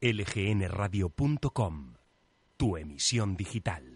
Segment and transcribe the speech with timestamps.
[0.00, 1.94] lgnradio.com,
[2.56, 3.95] tu emisión digital.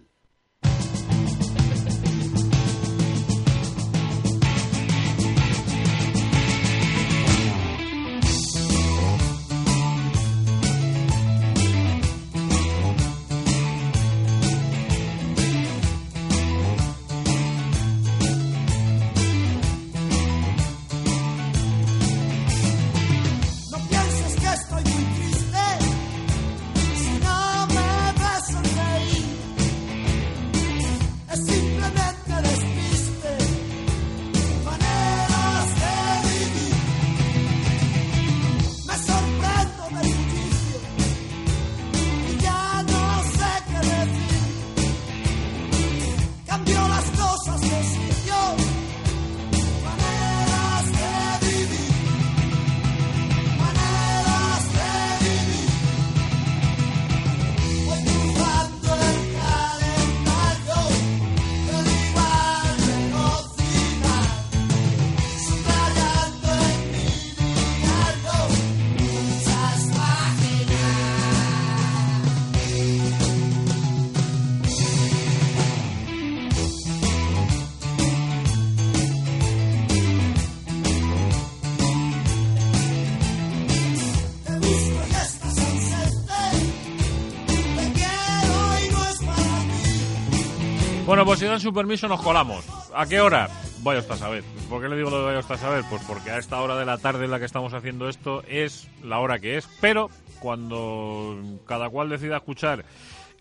[91.10, 92.64] Bueno, pues si dan su permiso nos colamos.
[92.94, 93.50] ¿A qué hora?
[93.82, 94.44] Vaya usted a saber.
[94.68, 95.84] ¿Por qué le digo lo de vaya usted a saber?
[95.90, 98.88] Pues porque a esta hora de la tarde en la que estamos haciendo esto es
[99.02, 99.68] la hora que es.
[99.80, 102.84] Pero cuando cada cual decida escuchar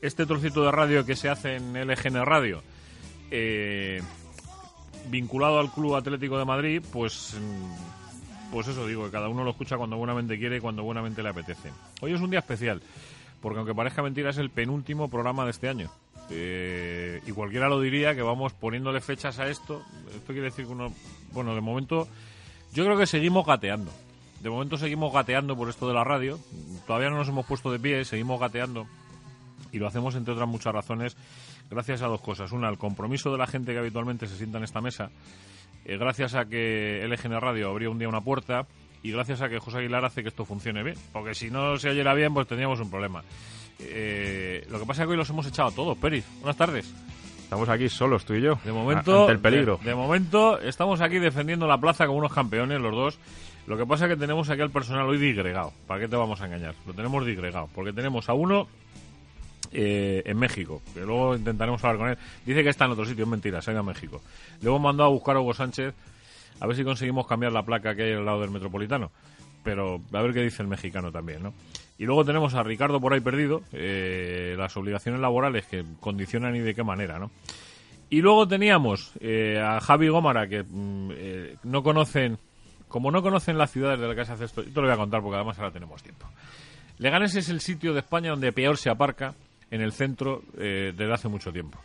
[0.01, 2.63] este trocito de radio que se hace en LGN Radio,
[3.29, 4.01] eh,
[5.11, 7.37] vinculado al Club Atlético de Madrid, pues,
[8.51, 11.29] pues eso digo, que cada uno lo escucha cuando buenamente quiere y cuando buenamente le
[11.29, 11.69] apetece.
[12.01, 12.81] Hoy es un día especial,
[13.39, 15.91] porque aunque parezca mentira, es el penúltimo programa de este año.
[16.31, 19.83] Eh, y cualquiera lo diría que vamos poniéndole fechas a esto.
[20.15, 20.93] Esto quiere decir que uno.
[21.31, 22.07] Bueno, de momento,
[22.73, 23.91] yo creo que seguimos gateando.
[24.41, 26.39] De momento seguimos gateando por esto de la radio.
[26.87, 28.87] Todavía no nos hemos puesto de pie, seguimos gateando.
[29.71, 31.17] Y lo hacemos, entre otras muchas razones,
[31.69, 32.51] gracias a dos cosas.
[32.51, 35.11] Una, al compromiso de la gente que habitualmente se sienta en esta mesa.
[35.85, 38.65] eh, gracias a que LGN Radio abrió un día una puerta.
[39.01, 40.97] Y gracias a que José Aguilar hace que esto funcione bien.
[41.13, 43.23] Porque si no se oyera bien, pues tendríamos un problema.
[43.79, 45.97] Eh, lo que pasa es que hoy los hemos echado a todos.
[45.97, 46.93] Peris, buenas tardes.
[47.43, 48.59] Estamos aquí solos, tú y yo.
[48.63, 49.79] De momento, Ante el peligro.
[49.83, 53.19] De, de momento, estamos aquí defendiendo la plaza como unos campeones, los dos.
[53.65, 55.73] Lo que pasa es que tenemos aquí al personal hoy digregado.
[55.87, 56.75] ¿Para qué te vamos a engañar?
[56.85, 57.69] Lo tenemos digregado.
[57.73, 58.67] Porque tenemos a uno
[59.71, 62.17] eh, en México, que luego intentaremos hablar con él.
[62.45, 64.21] Dice que está en otro sitio, es mentira, se ha ido a México.
[64.61, 65.93] Le hemos mandado a buscar a Hugo Sánchez
[66.59, 69.11] a ver si conseguimos cambiar la placa que hay al lado del Metropolitano.
[69.63, 71.53] Pero a ver qué dice el mexicano también, ¿no?
[71.99, 76.59] Y luego tenemos a Ricardo por ahí perdido, eh, las obligaciones laborales que condicionan y
[76.59, 77.29] de qué manera, ¿no?
[78.09, 82.39] Y luego teníamos eh, a Javi Gómara, que mm, eh, no conocen,
[82.87, 84.93] como no conocen las ciudades de las que se hace esto, yo te lo voy
[84.93, 86.25] a contar porque además ahora tenemos tiempo.
[86.97, 89.35] Leganés es el sitio de España donde peor se aparca
[89.69, 91.79] en el centro eh, desde hace mucho tiempo.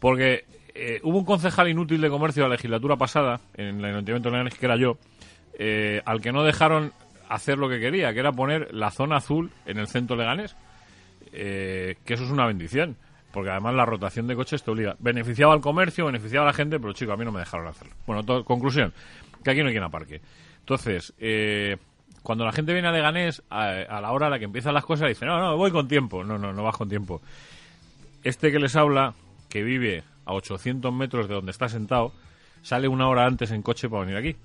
[0.00, 0.44] Porque
[1.02, 4.54] hubo un concejal inútil de comercio de la legislatura pasada, en el Ayuntamiento de Leganés,
[4.58, 4.98] que era yo,
[6.04, 6.92] al que no dejaron
[7.32, 10.54] hacer lo que quería, que era poner la zona azul en el centro leganés.
[11.32, 12.96] Eh, que eso es una bendición.
[13.32, 14.94] Porque además la rotación de coches te obliga.
[14.98, 17.94] Beneficiaba al comercio, beneficiaba a la gente, pero chico, a mí no me dejaron hacerlo.
[18.06, 18.92] Bueno, conclusión,
[19.42, 20.20] que aquí no hay quien aparque.
[20.58, 21.78] Entonces, eh,
[22.22, 24.84] cuando la gente viene a Leganés, a, a la hora a la que empiezan las
[24.84, 26.22] cosas, dice, no, no, voy con tiempo.
[26.22, 27.22] No, no, no vas con tiempo.
[28.22, 29.14] Este que les habla,
[29.48, 32.12] que vive a 800 metros de donde está sentado,
[32.60, 34.36] sale una hora antes en coche para venir aquí.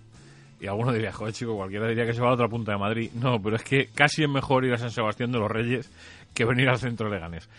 [0.60, 2.78] Y alguno diría, joder, chico, cualquiera diría que se va a la otra punta de
[2.78, 3.12] Madrid.
[3.14, 5.92] No, pero es que casi es mejor ir a San Sebastián de los Reyes
[6.34, 7.50] que venir al centro de Leganés.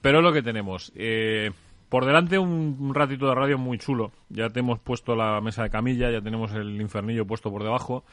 [0.00, 0.92] Pero es lo que tenemos.
[0.94, 1.50] Eh,
[1.88, 4.12] por delante un, ratito de radio muy chulo.
[4.28, 8.04] Ya te hemos puesto la mesa de camilla, ya tenemos el infernillo puesto por debajo,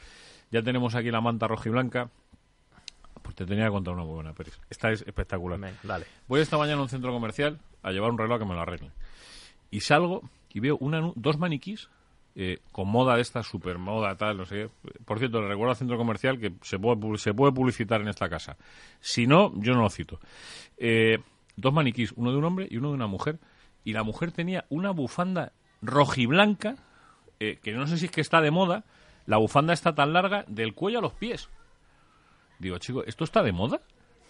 [0.50, 2.10] ya tenemos aquí la manta roja y blanca.
[3.22, 4.58] Pues te tenía que contar una muy buena, Pérez.
[4.70, 5.60] Esta es espectacular.
[5.82, 6.06] Dale.
[6.28, 8.90] Voy esta mañana a un centro comercial a llevar un reloj que me lo arregle.
[9.70, 10.22] Y salgo
[10.52, 11.88] y veo una, dos maniquís
[12.38, 14.68] eh, con moda de esta super moda, tal, no sé.
[15.06, 18.08] Por cierto, le recuerdo al centro comercial que se puede, pu- se puede publicitar en
[18.08, 18.56] esta casa.
[19.00, 20.20] Si no, yo no lo cito.
[20.76, 21.18] Eh,
[21.56, 23.38] dos maniquís, uno de un hombre y uno de una mujer.
[23.84, 26.76] Y la mujer tenía una bufanda rojiblanca,
[27.40, 28.84] eh, que no sé si es que está de moda.
[29.26, 31.48] La bufanda está tan larga del cuello a los pies.
[32.58, 33.80] Digo, chico, ¿esto está de moda?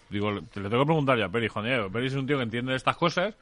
[0.09, 1.47] Digo, te le tengo que preguntar ya a Peri.
[1.49, 3.35] Joder, Diego, Peri es un tío que entiende de estas cosas.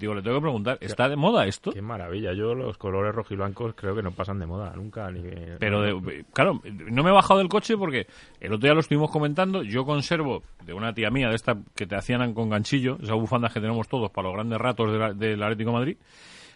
[0.00, 1.72] Digo, le tengo que preguntar, ¿está de moda esto?
[1.72, 2.32] Qué maravilla.
[2.32, 5.10] Yo los colores rojiblancos creo que no pasan de moda nunca.
[5.10, 5.20] Ni...
[5.58, 8.06] Pero, de- claro, no me he bajado del coche porque
[8.40, 9.62] el otro día lo estuvimos comentando.
[9.62, 13.52] Yo conservo de una tía mía, de esta que te hacían con ganchillo, esas bufandas
[13.52, 15.96] que tenemos todos para los grandes ratos de la- del Atlético de Madrid,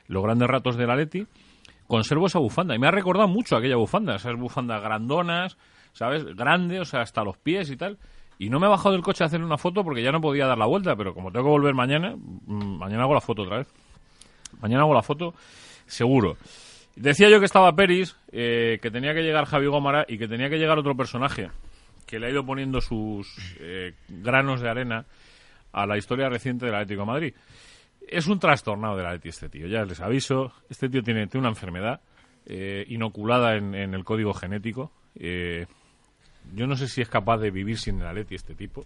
[0.09, 1.27] los grandes ratos del Atleti.
[1.87, 5.59] Conservo esa bufanda y me ha recordado mucho aquella bufanda, esas bufandas grandonas,
[5.93, 6.25] ¿sabes?
[6.35, 7.99] Grande, o sea, hasta los pies y tal.
[8.39, 10.47] Y no me he bajado del coche a hacer una foto porque ya no podía
[10.47, 13.59] dar la vuelta, pero como tengo que volver mañana, mm, mañana hago la foto otra
[13.59, 13.73] vez.
[14.61, 15.35] Mañana hago la foto,
[15.87, 16.37] seguro.
[16.97, 20.49] Decía yo que estaba Peris, eh, que tenía que llegar Javi Gómara y que tenía
[20.49, 21.51] que llegar otro personaje
[22.07, 25.07] que le ha ido poniendo sus eh, granos de arena
[25.73, 27.35] a la historia reciente del Atlético de Madrid.
[28.07, 30.53] Es un trastornado del Atleti este tío, ya les aviso.
[30.69, 32.01] Este tío tiene, tiene una enfermedad
[32.47, 34.93] eh, inoculada en, en el código genético.
[35.17, 35.67] Eh,
[36.55, 38.85] yo no sé si es capaz de vivir sin el Atleti este tipo,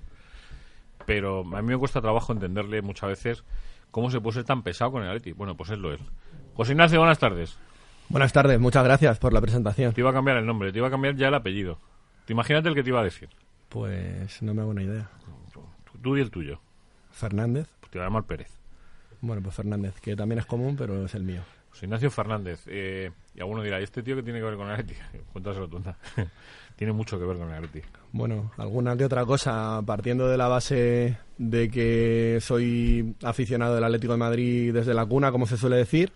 [1.06, 3.44] pero a mí me cuesta trabajo entenderle muchas veces
[3.90, 5.32] cómo se puede ser tan pesado con el Atleti.
[5.32, 6.00] Bueno, pues es lo es.
[6.54, 7.58] José Ignacio, buenas tardes.
[8.08, 9.92] Buenas tardes, muchas gracias por la presentación.
[9.92, 11.78] Te iba a cambiar el nombre, te iba a cambiar ya el apellido.
[12.24, 13.28] Te imagínate el que te iba a decir.
[13.68, 15.10] Pues no me hago una idea.
[16.02, 16.60] Tú y el tuyo.
[17.10, 17.68] Fernández.
[17.80, 18.50] Pues te iba a llamar Pérez.
[19.20, 21.42] Bueno, pues Fernández, que también es común, pero es el mío.
[21.70, 22.62] José Ignacio Fernández.
[22.66, 24.94] Eh, y alguno dirá, ¿y este tío qué tiene que ver con el Atleti?
[25.32, 25.82] Cuéntaselo tú.
[26.78, 27.86] Tiene mucho que ver con el Atleti.
[28.12, 34.12] Bueno, alguna que otra cosa, partiendo de la base de que soy aficionado del Atlético
[34.12, 36.12] de Madrid desde la cuna, como se suele decir,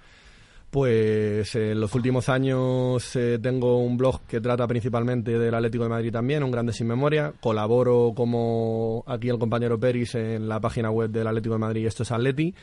[0.71, 5.91] pues en los últimos años eh, tengo un blog que trata principalmente del Atlético de
[5.91, 7.33] Madrid también, un grande sin memoria.
[7.41, 12.05] Colaboro como aquí el compañero Peris en la página web del Atlético de Madrid, esto
[12.05, 12.55] es Atleti.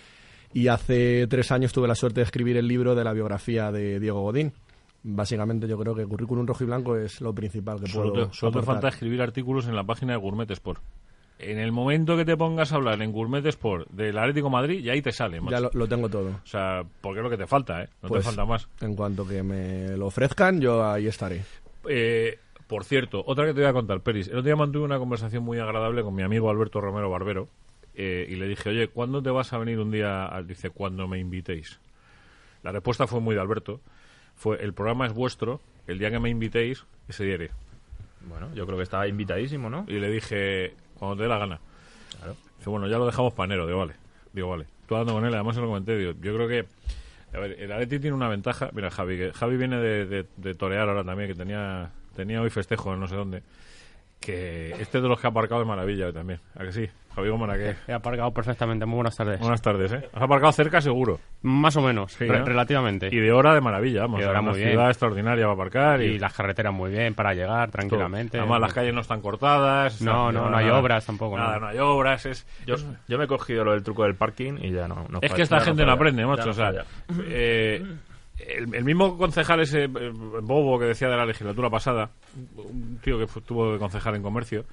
[0.53, 3.99] Y hace tres años tuve la suerte de escribir el libro de la biografía de
[3.99, 4.53] Diego Godín.
[5.01, 8.33] Básicamente yo creo que currículum rojo y blanco es lo principal que Solo puedo te,
[8.35, 10.81] solo te falta escribir artículos en la página de Gourmet Sport.
[11.39, 14.83] En el momento que te pongas a hablar en Gourmet Sport del Atlético de Madrid,
[14.83, 15.51] ya ahí te sale, macho.
[15.51, 16.31] Ya lo, lo tengo todo.
[16.43, 17.89] O sea, porque es lo que te falta, ¿eh?
[18.01, 18.67] No Pues, te falta más.
[18.81, 21.43] En cuanto que me lo ofrezcan, yo ahí estaré.
[21.87, 22.37] Eh,
[22.67, 24.27] por cierto, otra que te voy a contar, Peris.
[24.27, 27.47] El otro día mantuve una conversación muy agradable con mi amigo Alberto Romero Barbero
[27.95, 30.25] eh, y le dije, oye, ¿cuándo te vas a venir un día?
[30.25, 31.79] al-?" Dice, cuando me invitéis.
[32.63, 33.79] La respuesta fue muy de Alberto.
[34.39, 37.51] Fue, el programa es vuestro, el día que me invitéis, ese día iré.
[38.27, 39.85] Bueno, yo creo que está invitadísimo, ¿no?
[39.87, 41.59] Y le dije, cuando te dé la gana.
[42.17, 42.35] Claro.
[42.57, 43.93] Dice, bueno, ya lo dejamos panero, digo, vale.
[44.33, 44.65] Digo, vale.
[44.87, 46.65] Tú hablando con él, además se lo comenté, digo, yo creo que...
[47.31, 48.71] A ver, el Atleti tiene una ventaja.
[48.73, 52.49] Mira, Javi, que Javi viene de, de, de torear ahora también, que tenía tenía hoy
[52.49, 53.43] festejo en no sé dónde.
[54.19, 56.39] Que este es de los que ha aparcado de maravilla hoy también.
[56.55, 56.89] ¿A que sí?
[57.15, 57.75] Javi Gómez, ¿a qué?
[57.87, 58.85] He aparcado perfectamente.
[58.85, 59.39] Muy buenas tardes.
[59.39, 60.09] Buenas tardes, ¿eh?
[60.13, 61.19] Has aparcado cerca, seguro.
[61.41, 62.45] Más o menos, Sí, re- ¿no?
[62.45, 63.09] relativamente.
[63.11, 64.19] Y de hora de maravilla, vamos.
[64.19, 64.71] Y de hora una muy bien.
[64.71, 66.01] ciudad extraordinaria para aparcar.
[66.01, 68.37] Y, Y las carreteras muy bien para llegar tranquilamente.
[68.37, 70.01] Además, las calles no están cortadas.
[70.01, 70.79] No, están- no, no hay nada.
[70.79, 71.59] obras tampoco, Nada, no.
[71.61, 72.25] no hay obras.
[72.25, 72.75] Es, Yo,
[73.07, 75.05] yo me he cogido lo del truco del parking y ya no.
[75.09, 76.45] no Es que esta gente no aprende, ya macho.
[76.45, 76.71] no o sea,
[77.25, 77.83] eh,
[78.47, 79.89] el, el mismo concejal ese eh,
[80.41, 82.11] bobo que decía de la legislatura pasada,
[82.55, 84.65] un tío que fu- tuvo de concejal en comercio,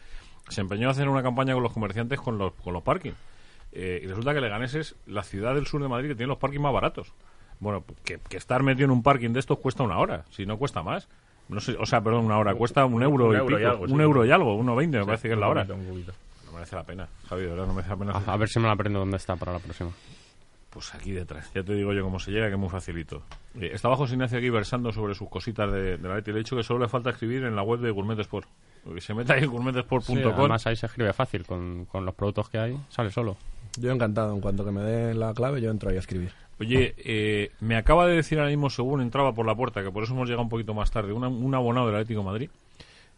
[0.49, 3.13] se empeñó a hacer una campaña con los comerciantes con los, con los parking.
[3.73, 6.39] Eh, y resulta que Leganés es la ciudad del sur de Madrid que tiene los
[6.39, 7.13] parking más baratos.
[7.61, 10.57] Bueno, que, que estar metido en un parking de estos cuesta una hora, si no
[10.59, 11.09] cuesta más.
[11.49, 13.65] No sé, o sea, perdón, una hora, cuesta un euro Un y euro pico, y
[13.65, 13.93] algo, sí.
[13.93, 15.65] un euro y algo, uno veinte, me parece que es la Un hora.
[15.65, 16.13] poquito, un poquito.
[16.47, 18.13] No merece la pena, Javi, de verdad, no merece la pena.
[18.13, 19.91] A, a ver si me la aprendo dónde está para la próxima.
[20.77, 21.51] Pues aquí detrás.
[21.55, 23.23] Ya te digo yo cómo se llega, que es muy facilito.
[23.59, 26.33] Eh, estaba José Ignacio aquí versando sobre sus cositas de, de la Leti.
[26.33, 28.47] Le he dicho que solo le falta escribir en la web de Gourmet Sport.
[28.93, 30.19] Que se meta ahí en Sí, gourmetesport.com.
[30.35, 33.39] además ahí se escribe fácil, con, con los productos que hay, sale solo.
[33.81, 36.31] Yo encantado, en cuanto que me den la clave, yo entro ahí a escribir.
[36.61, 40.03] Oye, eh, me acaba de decir ahora mismo, según entraba por la puerta, que por
[40.05, 42.51] eso hemos llegado un poquito más tarde, una- un abonado del Atlético de Madrid,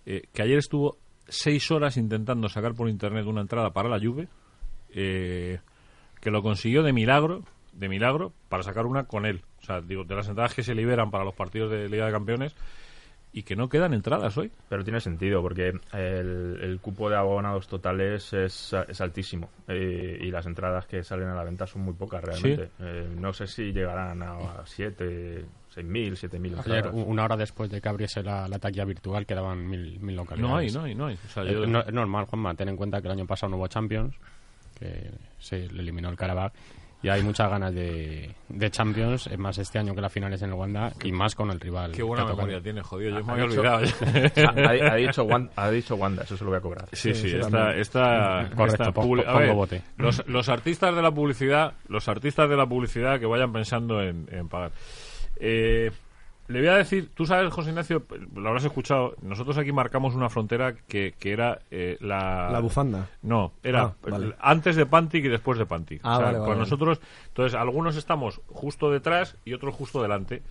[0.07, 0.97] eh, que ayer estuvo
[1.27, 4.29] seis horas intentando sacar por internet una entrada para la Juve,
[4.91, 5.59] eh,
[6.21, 9.43] que lo consiguió de milagro, de milagro, para sacar una con él.
[9.63, 12.13] O sea, digo, de las entradas que se liberan para los partidos de Liga de
[12.13, 12.55] Campeones,
[13.31, 14.51] y que no quedan entradas hoy.
[14.71, 20.31] Pero tiene sentido porque el, el cupo de abonados totales es, es altísimo eh, y
[20.31, 22.71] las entradas que salen a la venta son muy pocas realmente.
[22.81, 25.45] Eh, no sé si llegarán a 7,
[25.77, 30.01] 6.000, 7.000 Ayer, una hora después de que abriese la, la taquilla virtual, quedaban mil,
[30.01, 30.51] mil localidades.
[30.51, 31.19] No hay, no hay, no hay.
[31.27, 33.51] O sea, yo- Eh, no- es normal, Juanma, ten en cuenta que el año pasado
[33.51, 34.17] no hubo Champions,
[34.79, 36.51] que se le eliminó el Carabao,
[37.01, 40.43] Y hay muchas ganas de, de Champions, es más este año que la final es
[40.43, 41.93] en el Wanda y más con el rival.
[41.93, 43.19] Qué buena memoria tiene, jodido.
[43.21, 44.89] Yo me Ha había dicho- olvidado.
[44.89, 46.89] ha, ha dicho Wanda, ha dicho Wanda, eso se lo voy a cobrar.
[46.93, 49.83] Sí, sí, sí, esta, esta, Correcto, esta pon- publi- pongo a ver, bote.
[49.97, 54.27] Los, los artistas de la publicidad, los artistas de la publicidad que vayan pensando en,
[54.33, 54.73] en pagar.
[55.37, 55.93] Eh,
[56.49, 60.29] le voy a decir, tú sabes, José Ignacio, lo habrás escuchado, nosotros aquí marcamos una
[60.31, 62.51] frontera que, que era eh, la...
[62.51, 63.09] La bufanda.
[63.23, 64.35] No, era Ah, vale.
[64.41, 66.01] antes de Pantic y después de Pantic.
[66.03, 70.43] Ah, vale, vale, pues nosotros, entonces, algunos estamos justo detrás y otros justo delante.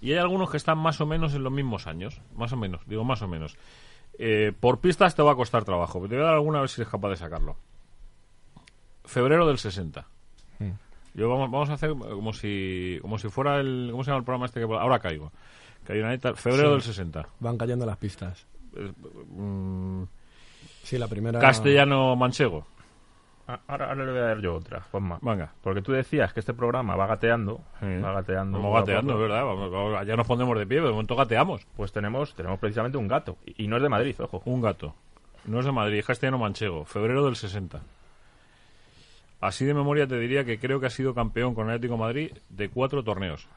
[0.00, 2.20] Y hay algunos que están más o menos en los mismos años.
[2.36, 3.56] Más o menos, digo más o menos.
[4.18, 5.98] Eh, por pistas te va a costar trabajo.
[6.00, 7.56] pero Te voy a dar alguna a ver si eres capaz de sacarlo.
[9.04, 10.06] Febrero del 60.
[10.58, 10.70] Hmm.
[11.18, 14.24] Yo vamos, vamos a hacer como si como si fuera el ¿cómo se llama el
[14.24, 15.32] programa este que ahora caigo?
[15.84, 16.72] Que hay una neta- febrero Sí.
[16.72, 17.26] del 60.
[17.40, 18.46] Van cayendo las pistas.
[18.76, 18.92] Eh,
[19.30, 20.02] mm,
[20.84, 21.38] Sí, la primera.
[21.40, 22.66] castellano manchego.
[23.48, 25.18] Ah, Ahora, ahora le voy a dar yo otra, Juanma.
[25.22, 25.52] Venga.
[25.62, 27.86] Porque tú decías que este programa va gateando, Sí.
[28.04, 28.58] va gateando.
[28.58, 29.44] Vamos gateando, es verdad.
[29.44, 31.66] Vamos, vamos, ya nos ponemos de pie, de momento gateamos.
[31.76, 33.38] Pues tenemos, tenemos precisamente un gato.
[33.46, 34.42] Y, y no es de Madrid, ojo.
[34.44, 34.94] Un gato.
[35.46, 36.84] No es de Madrid, es castellano manchego.
[36.84, 37.80] Febrero del 60.
[39.40, 42.00] Así de memoria te diría que creo que ha sido campeón con el Atlético de
[42.00, 43.48] Madrid de cuatro torneos.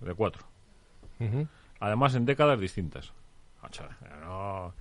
[0.00, 0.44] De cuatro.
[1.80, 3.12] Además en décadas distintas.
[4.22, 4.72] No,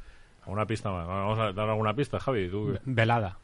[0.48, 1.08] una pista más.
[1.08, 2.50] Vamos a dar alguna pista, Javi.
[2.50, 3.38] Tú, Velada.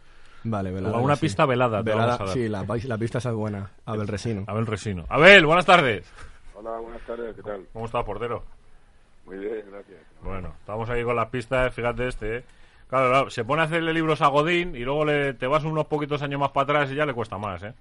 [0.43, 0.95] Vale, velada.
[0.95, 1.21] Alguna sí.
[1.21, 2.33] pista velada Velada, vamos a dar.
[2.33, 2.47] Sí,
[2.87, 3.71] la, pista esa es buena.
[3.85, 4.43] Abel Resino.
[4.47, 5.05] Abel Resino.
[5.09, 6.11] Abel, buenas tardes.
[6.55, 7.65] Hola, buenas tardes, ¿qué tal?
[7.73, 8.43] ¿Cómo está, portero?
[9.25, 9.99] Muy bien, gracias.
[10.23, 12.43] Bueno, estamos ahí con las pistas, fíjate este, ¿eh?
[12.87, 15.87] Claro, claro, se pone a hacerle libros a Godín y luego le, te vas unos
[15.87, 17.73] poquitos años más para atrás y ya le cuesta más, ¿eh?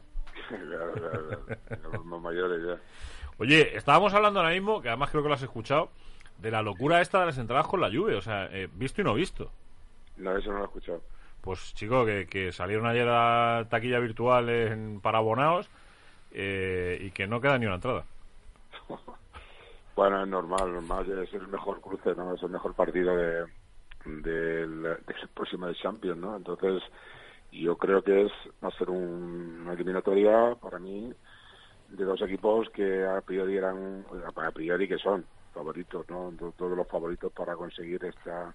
[0.49, 1.93] claro, claro, claro.
[1.93, 2.77] Los más mayores ya.
[3.39, 5.91] Oye, estábamos hablando ahora mismo, que además creo que lo has escuchado,
[6.39, 9.05] de la locura esta de las entradas con la lluvia, o sea, eh, visto y
[9.05, 9.51] no visto.
[10.17, 11.03] No, eso no lo he escuchado.
[11.41, 15.69] Pues chico, que, que salieron ayer a taquilla virtual en, para abonados
[16.33, 18.05] eh, y que no queda ni una entrada.
[19.95, 22.35] Bueno, es normal, normal, es el mejor cruce, ¿no?
[22.35, 23.47] Es el mejor partido de,
[24.07, 26.37] del, del próximo Champions, ¿no?
[26.37, 26.83] Entonces,
[27.53, 28.33] yo creo que es
[28.63, 31.13] va a ser un- una eliminatoria para mí
[31.89, 34.05] de dos equipos que a priori eran,
[34.37, 36.33] a priori que son favoritos, ¿no?
[36.39, 38.55] To- Todos los favoritos para conseguir esta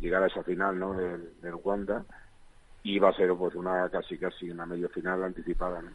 [0.00, 0.94] llegar a esa final, ¿no?
[0.94, 2.04] Del, del Wanda
[2.84, 5.90] y va a ser pues una casi casi una medio final anticipada, ¿no?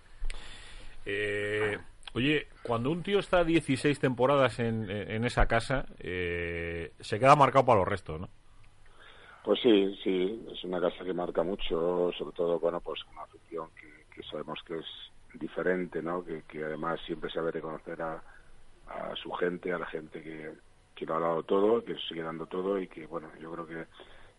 [1.05, 1.77] Eh,
[2.13, 7.65] oye, cuando un tío está 16 temporadas en, en esa casa, eh, se queda marcado
[7.65, 8.29] para los restos, ¿no?
[9.43, 13.67] Pues sí, sí, es una casa que marca mucho, sobre todo, bueno, pues una afición
[13.75, 14.85] que, sabemos que es
[15.33, 16.23] diferente, ¿no?
[16.23, 18.23] Que, que además siempre sabe reconocer a,
[18.87, 20.53] a su gente, a la gente que,
[20.95, 23.85] que lo ha dado todo, que sigue dando todo y que, bueno, yo creo que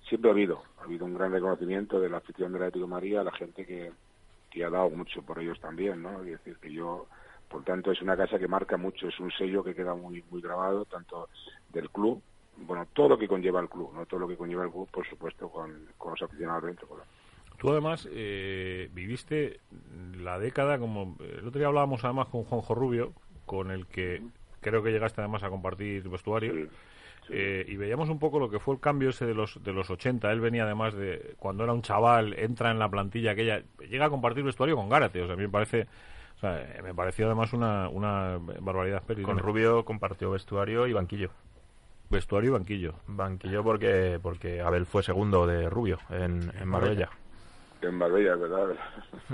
[0.09, 3.21] siempre ha habido, ha habido un gran reconocimiento de la afición del Atlético de María,
[3.21, 3.93] a la gente que,
[4.51, 6.21] que ha dado mucho por ellos también, ¿no?
[6.23, 7.09] Es decir, que yo,
[7.51, 10.41] por tanto, es una casa que marca mucho, es un sello que queda muy, muy
[10.41, 11.29] grabado, tanto
[11.71, 12.23] del club,
[12.57, 14.07] bueno, todo lo que conlleva el club, ¿no?
[14.07, 16.87] Todo lo que conlleva el club, por supuesto, con, con los aficionados dentro.
[16.89, 17.05] claro.
[17.59, 19.61] Tú además eh, viviste
[20.19, 23.13] la década, como el otro día hablábamos además con Juanjo Rubio,
[23.47, 24.23] con el que
[24.61, 26.53] creo que llegaste además a compartir vestuario.
[26.53, 26.69] Sí,
[27.27, 27.33] sí.
[27.35, 29.89] Eh, y veíamos un poco lo que fue el cambio ese de los de los
[29.89, 30.31] 80.
[30.33, 34.11] Él venía además de cuando era un chaval, entra en la plantilla aquella, llega a
[34.11, 35.23] compartir vestuario con Gárate.
[35.23, 35.87] O sea, a mí me parece,
[36.37, 39.05] o sea, me pareció además una, una barbaridad.
[39.23, 39.39] Con.
[39.39, 41.31] Rubio compartió vestuario y banquillo.
[42.15, 42.95] Vestuario y banquillo.
[43.07, 47.11] Banquillo porque porque Abel fue segundo de Rubio en, en Marbella.
[47.83, 48.69] En Marbella, ¿verdad?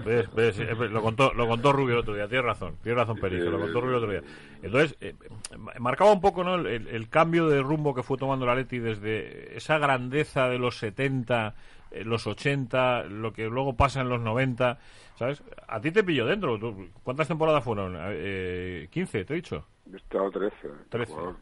[0.05, 0.35] ¿Ves?
[0.35, 0.59] ¿Ves?
[0.59, 3.45] Eh, Lo contó, lo contó Rubio el otro día, tienes razón, tienes razón, Peri, se
[3.45, 4.23] lo contó Rubio el otro día.
[4.61, 5.15] Entonces, eh,
[5.79, 6.57] marcaba un poco ¿no?
[6.57, 10.79] el, el cambio de rumbo que fue tomando la Leti desde esa grandeza de los
[10.79, 11.55] 70,
[11.93, 14.79] eh, los 80, lo que luego pasa en los 90,
[15.17, 15.45] ¿sabes?
[15.69, 16.59] A ti te pilló dentro.
[16.59, 17.95] ¿Tú- ¿Cuántas temporadas fueron?
[18.01, 19.65] Eh, ¿15, te he dicho?
[19.93, 20.57] He estado 13.
[20.89, 21.13] 13.
[21.13, 21.37] jugador.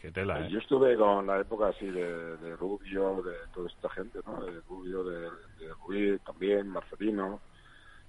[0.00, 0.48] Qué tela, ¿eh?
[0.50, 4.42] Yo estuve con la época así de, de Rubio, de toda esta gente, ¿no?
[4.44, 5.20] De Rubio, de,
[5.58, 7.40] de Ruiz también, Marcelino,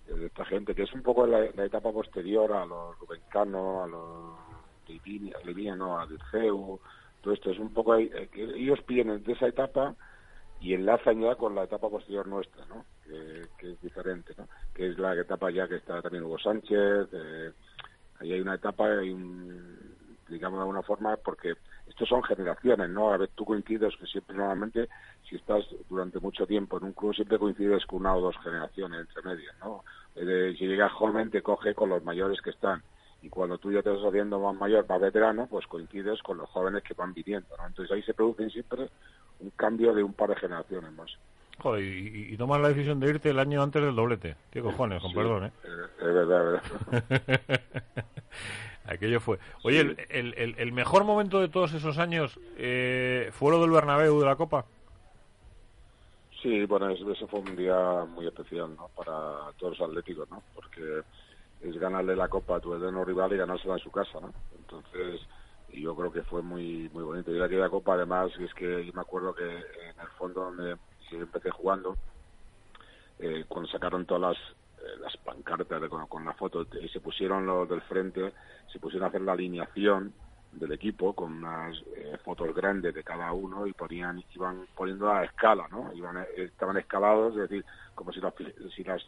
[0.07, 3.83] eh, de esta gente, que es un poco la, la etapa posterior a los Rubencano,
[3.83, 4.37] a los
[4.87, 6.79] Livini- Livini, no, a Dirceu,
[7.21, 9.93] todo esto, es un poco, ahí, eh, ellos vienen de esa etapa
[10.61, 12.85] y enlazan ya con la etapa posterior nuestra, ¿no?
[13.03, 14.47] Que, que es diferente, ¿no?
[14.73, 17.51] Que es la etapa ya que está también Hugo Sánchez, eh,
[18.19, 19.77] ahí hay una etapa, hay un,
[20.29, 21.55] digamos de alguna forma, porque
[21.91, 23.13] estos son generaciones, ¿no?
[23.13, 24.87] A ver, tú coincides que siempre normalmente,
[25.27, 29.01] si estás durante mucho tiempo en un club, siempre coincides con una o dos generaciones
[29.01, 29.83] entre medias, ¿no?
[30.15, 32.81] Eh, si llegas joven, te coge con los mayores que están.
[33.21, 36.49] Y cuando tú ya te estás haciendo más mayor, más veterano, pues coincides con los
[36.49, 37.67] jóvenes que van viniendo, ¿no?
[37.67, 38.89] Entonces ahí se produce siempre
[39.41, 41.11] un cambio de un par de generaciones más.
[41.59, 44.35] Joder, y, y tomas la decisión de irte el año antes del doblete.
[44.49, 45.51] Tío, cojones, con Sí, perdón, eh,
[45.99, 47.61] Es verdad, es verdad.
[48.85, 49.37] Aquello fue.
[49.63, 53.69] Oye, el, el- el- el mejor momento de todos esos años eh, fue lo del
[53.71, 54.65] Bernabéu de la Copa.
[56.41, 58.89] Sí, bueno, es- ese fue un día muy especial, ¿no?
[58.95, 60.41] Para todos los atléticos, ¿no?
[60.55, 61.01] Porque
[61.61, 64.33] es ganarle la Copa a tu eterno rival y ganársela en su casa, ¿no?
[64.57, 65.21] Entonces,
[65.69, 67.31] y yo creo que fue muy muy bonito.
[67.31, 70.75] Y aquella Copa, además, es que yo me acuerdo que en el fondo donde
[71.11, 71.95] yo empecé jugando,
[73.19, 74.37] eh, cuando sacaron todas las,
[74.99, 78.33] las pancartas de- con, con la foto y se pusieron los del frente,
[78.71, 80.13] se pusieron a hacer la alineación
[80.51, 85.23] del equipo con unas eh, fotos grandes de cada uno y ponían iban poniendo a
[85.23, 85.93] escala, ¿no?
[85.93, 88.33] Iban, eh, estaban escalados, es decir, como si las,
[88.75, 89.01] si las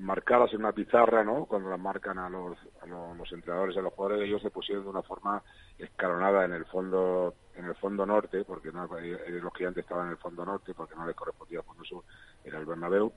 [0.00, 1.46] marcadas en una pizarra, ¿no?
[1.46, 4.84] Cuando las marcan a los, a los, los entrenadores, a los jugadores, ellos se pusieron
[4.84, 5.42] de una forma
[5.78, 10.12] escalonada en el fondo en el fondo norte, porque no, eh, los gigantes estaban en
[10.12, 12.04] el fondo norte, porque no les correspondía el fondo sur,
[12.44, 13.12] era el Bernabéu,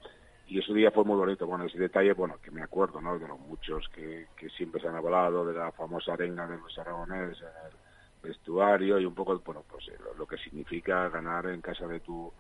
[0.47, 1.47] y ese día fue muy bonito.
[1.47, 3.17] Bueno, ese detalle, bueno, que me acuerdo, ¿no?
[3.17, 6.77] De los muchos que, que siempre se han hablado, de la famosa arenga de los
[6.77, 7.77] aragoneses en el
[8.21, 11.99] vestuario y un poco, bueno, pues eh, lo, lo que significa ganar en casa de
[11.99, 12.31] tu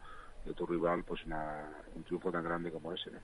[0.45, 3.19] de tu rival, pues una, un triunfo tan grande como ese, ¿no?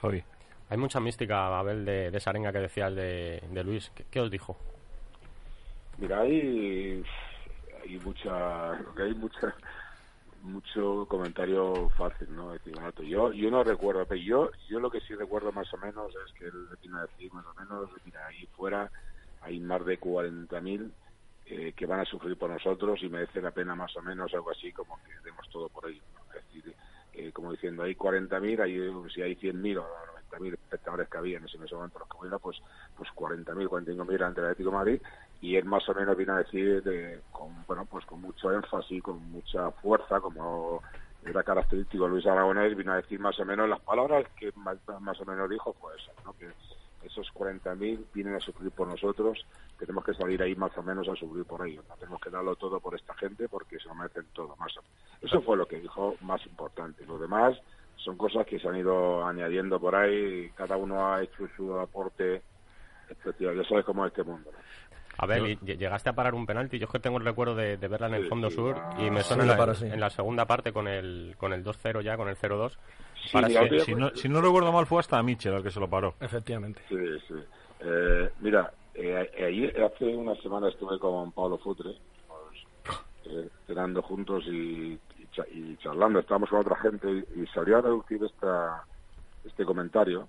[0.00, 0.22] Javi.
[0.68, 3.90] Hay mucha mística, Babel, de, de esa arenga que decías de, de Luis.
[3.94, 4.56] ¿Qué, qué os dijo?
[5.98, 7.02] Mira, hay,
[7.82, 9.54] hay mucha, hay mucha,
[10.42, 12.52] mucho comentario fácil, ¿no?
[12.52, 12.74] Decir,
[13.06, 16.32] yo, yo no recuerdo, pero yo, yo lo que sí recuerdo más o menos es
[16.34, 18.90] que él vino a decir más o menos, mira, ahí fuera
[19.42, 20.92] hay más de 40.000
[21.46, 24.50] eh, que van a sufrir por nosotros y merece la pena más o menos algo
[24.50, 26.20] así como que demos todo por ellos, ¿no?
[26.32, 26.74] Es decir,
[27.12, 29.86] eh, como diciendo, hay 40.000, hay, si hay 100.000 o
[30.30, 32.58] 90.000 espectadores que había en ese, en ese momento, los que hubiera, pues,
[32.96, 35.02] pues 40.000, 45.000 ante el Atlético Madrid,
[35.42, 39.02] y él más o menos vino a decir, de, con, bueno, pues con mucho énfasis,
[39.02, 40.80] con mucha fuerza, como
[41.26, 45.20] era característico Luis Aragonés, vino a decir más o menos las palabras que más, más
[45.20, 46.32] o menos dijo, pues, ¿no?
[46.34, 46.48] que
[47.04, 49.44] esos 40.000 vienen a sufrir por nosotros,
[49.78, 52.54] tenemos que salir ahí más o menos a sufrir por ellos, no tenemos que darlo
[52.54, 54.96] todo por esta gente porque se lo merecen todo, más o menos.
[55.20, 57.04] Eso fue lo que dijo más importante.
[57.04, 57.60] Lo demás
[57.96, 62.42] son cosas que se han ido añadiendo por ahí, cada uno ha hecho su aporte
[63.08, 64.50] especial, ya sabes cómo es este mundo.
[65.22, 66.80] A ver, y llegaste a parar un penalti.
[66.80, 68.96] Yo es que tengo el recuerdo de, de verla en el fondo sí, sur ah,
[68.98, 69.84] y me sí, suena en, la, paró, sí.
[69.86, 72.72] en la segunda parte con el, con el 2-0 ya, con el 0-2.
[73.14, 76.14] Sí, Si no, si no recuerdo mal, fue hasta Mitchell el que se lo paró.
[76.18, 76.82] Efectivamente.
[76.88, 76.96] Sí,
[77.28, 77.34] sí.
[77.84, 81.94] Eh, mira, eh, ayer, hace una semana estuve con Pablo Futre,
[82.26, 82.66] pues,
[83.26, 87.60] eh, cenando juntos y, y cha- y charlando, estábamos con otra gente y, y se
[87.60, 88.84] habría reducido esta,
[89.44, 90.26] este comentario,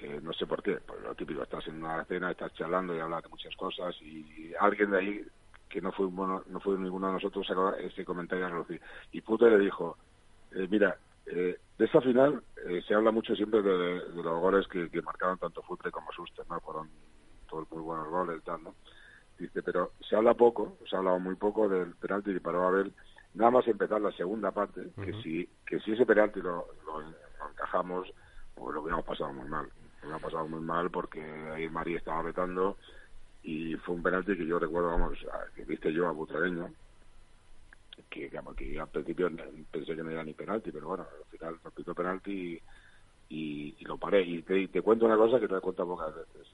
[0.00, 3.00] eh, no sé por qué, pues lo típico, estás en una cena, estás charlando y
[3.00, 5.26] hablas de muchas cosas y alguien de ahí
[5.68, 8.80] que no fue bueno, no fue ninguno de nosotros sacó ese comentario a reducir.
[9.12, 9.98] Y Futre le dijo,
[10.52, 14.66] eh, mira, eh, de esa final eh, se habla mucho siempre de, de los goles
[14.68, 16.58] que, que marcaron tanto Futre como Suster, ¿no?
[16.60, 16.88] Fueron
[17.48, 18.74] todos muy buenos goles y tal, ¿no?
[19.38, 22.92] Dice, pero se habla poco, se ha hablado muy poco del penalti que paró Abel,
[23.34, 27.50] nada más empezar la segunda parte, que si que si ese penalti lo, lo, lo
[27.52, 28.08] encajamos,
[28.54, 29.68] pues lo hubiéramos pasado muy mal.
[30.08, 32.78] Lo hubiéramos pasado muy mal porque ahí María estaba retando
[33.42, 35.18] y fue un penalti que yo recuerdo, vamos,
[35.54, 36.72] que viste yo a Butragueño,
[38.08, 39.30] que, que, al principio
[39.70, 42.58] pensé que no era ni penalti, pero bueno, al final pitó penalti
[43.28, 44.22] y, y, lo paré.
[44.22, 46.48] Y te, y te cuento una cosa que te he contado pocas veces.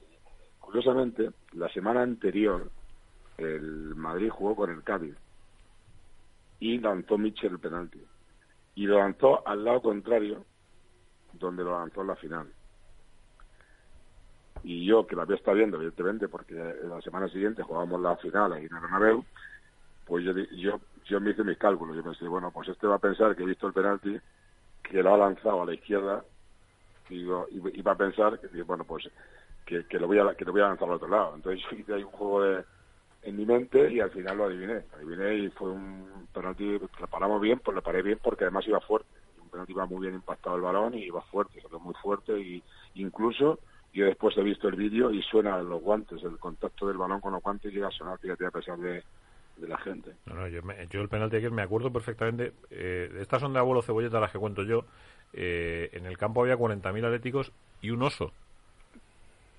[0.59, 2.69] Curiosamente, la semana anterior,
[3.37, 5.15] el Madrid jugó con el Cádiz
[6.59, 8.01] y lanzó Mitchell el penalti.
[8.75, 10.43] Y lo lanzó al lado contrario,
[11.33, 12.54] donde lo lanzó en la final.
[14.67, 18.51] Y yo, que la había estado viendo, evidentemente, porque la semana siguiente jugábamos la final
[18.51, 19.23] ahí en Bernabéu,
[20.05, 21.95] pues yo, yo, yo me hice mis cálculos.
[21.95, 24.19] Yo pensé, bueno, pues este va a pensar que he visto el penalti,
[24.81, 26.25] que lo ha lanzado a la izquierda,
[27.11, 29.07] y, y, y va a pensar que, bueno, pues
[29.67, 31.35] que, que lo voy a, que lo voy a lanzar al otro lado.
[31.35, 32.63] Entonces yo hice un juego de,
[33.21, 34.81] en mi mente y al final lo adiviné.
[34.95, 38.79] Adiviné y fue un penalti, lo paramos bien, pues lo paré bien porque además iba
[38.79, 39.09] fuerte.
[39.43, 42.63] Un penalti iba muy bien impactado el balón y iba fuerte, salió muy fuerte y
[42.95, 43.59] incluso
[43.95, 47.31] yo después he visto el vídeo y suena los guantes, el contacto del balón con
[47.33, 49.01] los guantes llega a sonar, fíjate, a pesar de,
[49.61, 50.11] la gente.
[50.25, 52.51] No, no, yo, me- yo el penalti ayer me acuerdo perfectamente.
[52.69, 54.85] eh, estas son de abuelo cebolleta las que cuento yo.
[55.33, 58.31] eh, en el campo había 40.000 atléticos y un oso.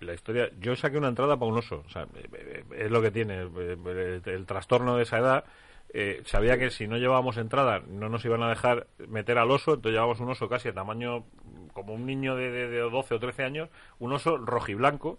[0.01, 1.83] La historia, yo saqué una entrada para un oso.
[1.87, 5.45] O sea, eh, eh, es lo que tiene eh, el trastorno de esa edad.
[5.93, 9.75] Eh, sabía que si no llevábamos entrada no nos iban a dejar meter al oso,
[9.75, 11.25] entonces llevábamos un oso casi a tamaño
[11.73, 13.69] como un niño de, de, de 12 o 13 años,
[13.99, 15.19] un oso rojiblanco,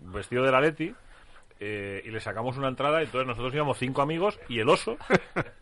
[0.00, 0.94] vestido de la Leti,
[1.60, 3.00] eh, y le sacamos una entrada.
[3.02, 4.96] Y entonces nosotros íbamos cinco amigos y el oso.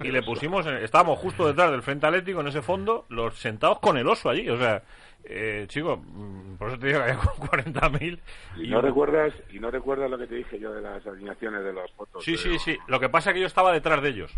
[0.03, 0.67] Y le pusimos.
[0.67, 4.31] en- estábamos justo detrás del Frente Atlético en ese fondo, los sentados con el oso
[4.31, 4.49] allí.
[4.49, 4.83] O sea,
[5.25, 8.19] eh, chico, mm, por eso te digo que había 40.000.
[8.57, 11.73] Y no recuerdas y no recuerdas lo que te dije yo de las alineaciones de
[11.73, 12.25] las fotos.
[12.25, 12.77] Sí, sí, sí.
[12.89, 14.33] Lo que pasa es que yo estaba detrás de ellos.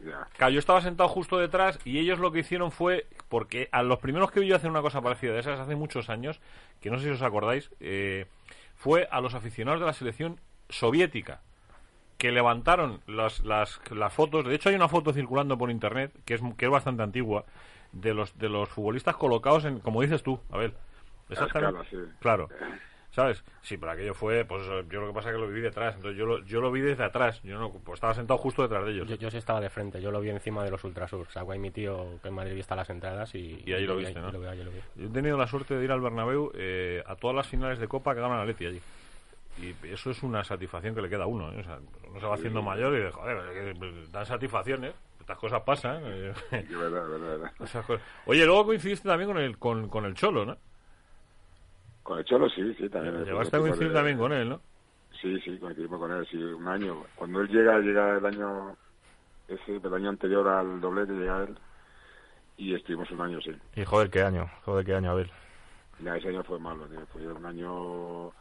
[0.00, 0.28] Ya.
[0.36, 3.98] Claro, yo estaba sentado justo detrás y ellos lo que hicieron fue, porque a los
[3.98, 6.40] primeros que vi yo hacer una cosa parecida de esas hace muchos años,
[6.80, 8.26] que no sé si os acordáis, eh,
[8.76, 11.40] fue a los aficionados de la selección soviética,
[12.16, 16.34] que levantaron las, las, las fotos, de hecho hay una foto circulando por internet, que
[16.34, 17.44] es, que es bastante antigua,
[17.92, 20.74] de los, de los futbolistas colocados en, como dices tú, Abel.
[21.30, 21.96] escala, sí.
[22.20, 22.48] Claro.
[23.10, 23.42] ¿Sabes?
[23.62, 26.16] Sí, pero aquello fue, pues yo lo que pasa es que lo viví detrás, entonces
[26.18, 28.92] yo lo, yo lo vi desde atrás, yo no, pues estaba sentado justo detrás de
[28.92, 29.08] ellos.
[29.08, 31.26] Yo, yo sí estaba de frente, yo lo vi encima de los Ultrasur.
[31.28, 34.04] Sacó ahí mi tío que en Madrid está las entradas y, Y ahí lo y
[34.04, 34.30] viste, ¿no?
[34.30, 34.78] Lo vi, ahí lo vi.
[34.96, 37.88] Yo he tenido la suerte de ir al Bernabéu eh, a todas las finales de
[37.88, 38.80] Copa que ganan Atleti allí.
[39.60, 41.52] Y eso es una satisfacción que le queda a uno.
[41.52, 41.60] ¿eh?
[41.60, 44.94] O sea, uno se va haciendo mayor y dice, joder, es que dan satisfacciones.
[45.20, 46.00] Estas cosas pasan.
[46.04, 46.32] eh.
[46.50, 47.52] Sí, verdad, verdad, verdad.
[47.60, 48.06] Esas cosas.
[48.26, 50.56] Oye, luego coincidiste también con el, con, con el Cholo, ¿no?
[52.02, 53.24] Con el Cholo sí, sí, también.
[53.24, 54.60] Llegaste a coincidir también con él, ¿no?
[55.20, 57.04] Sí, sí, coincidimos con él, sí, un año.
[57.16, 58.76] Cuando él llega, llega el año
[59.48, 61.58] ese, del año anterior al doblete, llega él.
[62.56, 63.50] Y estuvimos un año, sí.
[63.76, 65.30] Y joder, qué año, joder, qué año, Abel.
[66.00, 68.32] Ya, ese año fue malo, tío, fue un año...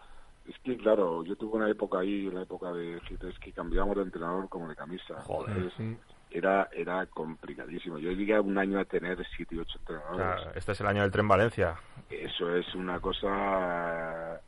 [0.48, 2.98] Es que, claro, yo tuve una época ahí, una época de...
[2.98, 5.22] Es que cambiamos de entrenador como de camisa.
[5.24, 5.58] Joder.
[5.58, 5.98] Entonces,
[6.32, 7.98] era, era complicadísimo.
[7.98, 10.44] Yo llegué a un año a tener siete y ocho O entrenadores.
[10.44, 11.76] sea, este es el año del tren Valencia.
[12.10, 14.40] Eso es una cosa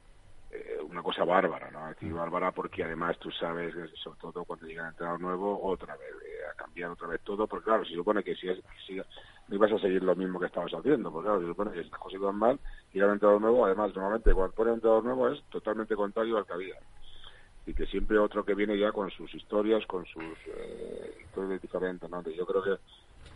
[0.51, 1.85] eh, una cosa bárbara, ¿no?
[1.85, 6.09] Aquí bárbara porque además tú sabes, sobre todo cuando llega un entrenador nuevo, otra vez,
[6.25, 9.03] eh, a cambiar otra vez todo, porque claro, se supone que si, es, si no
[9.55, 11.99] ibas a seguir lo mismo que estabas haciendo, porque claro, se supone que si las
[11.99, 12.59] cosas iban mal,
[12.91, 16.45] llega un entrenador nuevo, además normalmente cuando pone un entrenador nuevo es totalmente contrario al
[16.45, 16.75] que había.
[17.65, 21.28] Y que siempre otro que viene ya con sus historias, con sus eh,
[21.62, 22.23] diferentes, ¿no?
[22.23, 22.71] Yo creo que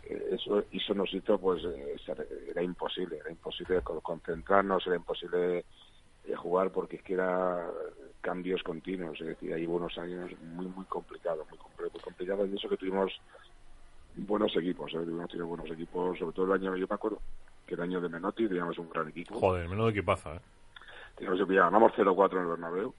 [0.04, 1.96] eh, eso, eso nos hizo, pues, eh,
[2.50, 5.66] era imposible, era imposible co- concentrarnos, era imposible
[6.24, 7.72] eh, jugar porque es que era
[8.22, 11.60] cambios continuos, es decir, ahí hubo unos años muy, muy complicados, muy,
[11.92, 13.12] muy complicados, y eso que tuvimos
[14.16, 15.06] buenos equipos, ¿eh?
[15.30, 17.22] tuvimos buenos equipos, sobre todo el año, yo me acuerdo,
[17.67, 20.39] que el año de Menotti teníamos un gran equipo, Joder, menudo equipazo, ¿eh?
[21.15, 22.93] teníamos, ya ganamos 0-4 en el Bernabéu,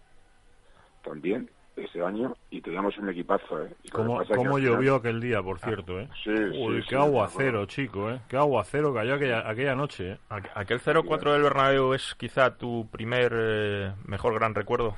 [1.02, 3.74] también, ese año, y teníamos un equipazo, ¿eh?
[3.82, 6.08] Y que ¿Cómo, que cómo final- llovió aquel día, por cierto, eh?
[6.22, 8.20] Sí, Uy, sí, qué sí, aguacero, chico, eh.
[8.28, 10.18] Qué aguacero cayó aquella, aquella noche, eh.
[10.30, 14.94] Aqu- Aquel 0-4 del Bernabéu es quizá tu primer eh, mejor gran recuerdo.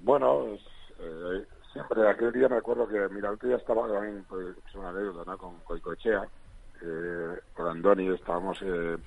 [0.00, 0.60] Bueno, es,
[0.98, 4.90] eh, siempre aquel día me acuerdo que, mira, el día estaba también, pues, es una
[4.90, 5.38] anécdota, ¿no?
[5.38, 6.22] Con Coicoechea,
[6.82, 8.98] eh, con Andoni, estábamos, eh,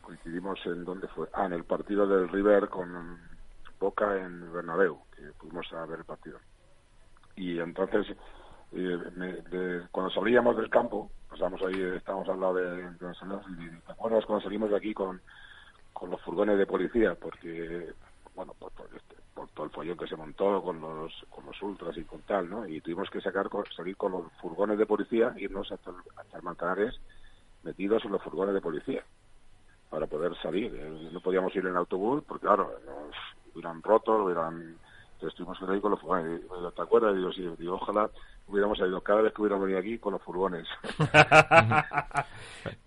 [0.00, 1.28] coincidimos en, ¿dónde fue?
[1.32, 3.18] Ah, en el partido del River con
[3.80, 6.40] Boca en Bernabéu, que fuimos a ver el partido.
[7.36, 8.06] Y entonces,
[8.72, 13.92] eh, cuando salíamos del campo, pasamos ahí, estábamos al lado de, de los y ¿te
[13.92, 15.22] acuerdas cuando salimos de aquí con,
[15.92, 17.14] con los furgones de policía?
[17.16, 17.94] Porque,
[18.34, 21.60] bueno, por, por, este- por todo el follón que se montó con los, con los
[21.62, 22.66] ultras y con tal, ¿no?
[22.66, 26.38] Y tuvimos que sacar, salir con los furgones de policía, irnos hasta, el- hasta
[27.62, 29.04] metidos en los furgones de policía
[29.88, 30.74] para poder salir.
[30.74, 33.14] Eh, No podíamos ir en autobús porque, claro, nos
[33.54, 34.78] hubieran roto, hubieran...
[35.20, 36.40] Entonces tuvimos que ir ahí con los furgones.
[36.40, 37.12] Digo, ¿Te acuerdas?
[37.12, 38.08] Y digo, sí, digo, ojalá
[38.46, 40.66] hubiéramos salido cada vez que hubiéramos venido aquí con los furgones.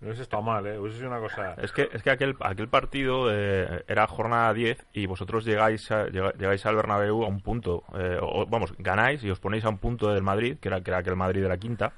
[0.00, 0.78] No hubiese estado mal, eh.
[0.78, 1.54] Hubiese sido una cosa...
[1.54, 6.06] Es que, es que aquel, aquel partido eh, era jornada 10 y vosotros llegáis, a-
[6.08, 7.82] llega- llegáis al Bernabéu a un punto.
[7.94, 10.90] eh, o, vamos, ganáis y os ponéis a un punto del Madrid, que era, que
[10.90, 11.92] era aquel Madrid de la quinta.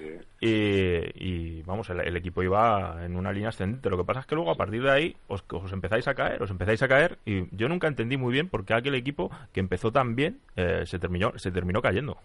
[0.00, 0.18] Sí.
[0.40, 3.90] Y, y, vamos, el, el equipo iba en una línea ascendente.
[3.90, 6.42] Lo que pasa es que luego a partir de ahí os, os empezáis a caer,
[6.42, 7.18] os empezáis a caer.
[7.26, 10.84] Y yo nunca entendí muy bien por qué aquel equipo que empezó tan bien eh,
[10.86, 12.16] se, terminó, se terminó cayendo.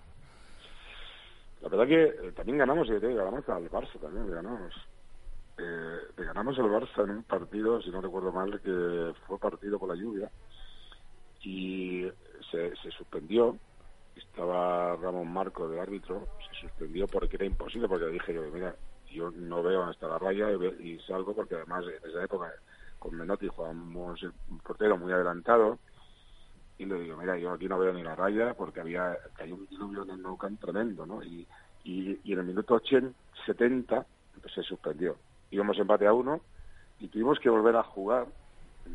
[1.61, 4.73] La verdad que eh, también ganamos, eh, ganamos al Barça también, le ganamos.
[5.57, 9.79] Eh, le ganamos al Barça en un partido, si no recuerdo mal, que fue partido
[9.79, 10.29] por la lluvia
[11.41, 12.07] y
[12.51, 13.57] se, se suspendió.
[14.15, 18.75] Estaba Ramón Marco de árbitro, se suspendió porque era imposible, porque dije yo, mira,
[19.07, 20.49] yo no veo está la raya
[20.79, 22.51] y, salgo porque además en esa época
[22.99, 25.79] con Menotti jugábamos un portero muy adelantado
[26.77, 29.17] y le digo, mira, yo aquí no veo ni la raya porque había
[29.51, 31.23] un diluvio en el tremendo, ¿no?
[31.23, 31.47] Y,
[31.83, 34.05] y, en el minuto 80, 70
[34.41, 35.17] pues, se suspendió.
[35.51, 36.41] Íbamos empate a uno
[36.99, 38.27] y tuvimos que volver a jugar,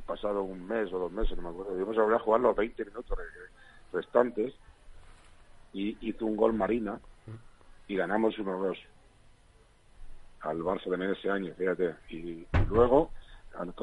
[0.05, 2.57] pasado un mes o dos meses, no me acuerdo, tuvimos que volver a jugar los
[2.57, 3.25] 20 minutos re-
[3.93, 4.55] restantes
[5.73, 7.01] y hizo un gol Marina
[7.87, 8.79] y ganamos 1-2
[10.41, 11.97] al Barça también ese año, fíjate.
[12.09, 13.11] Y, y luego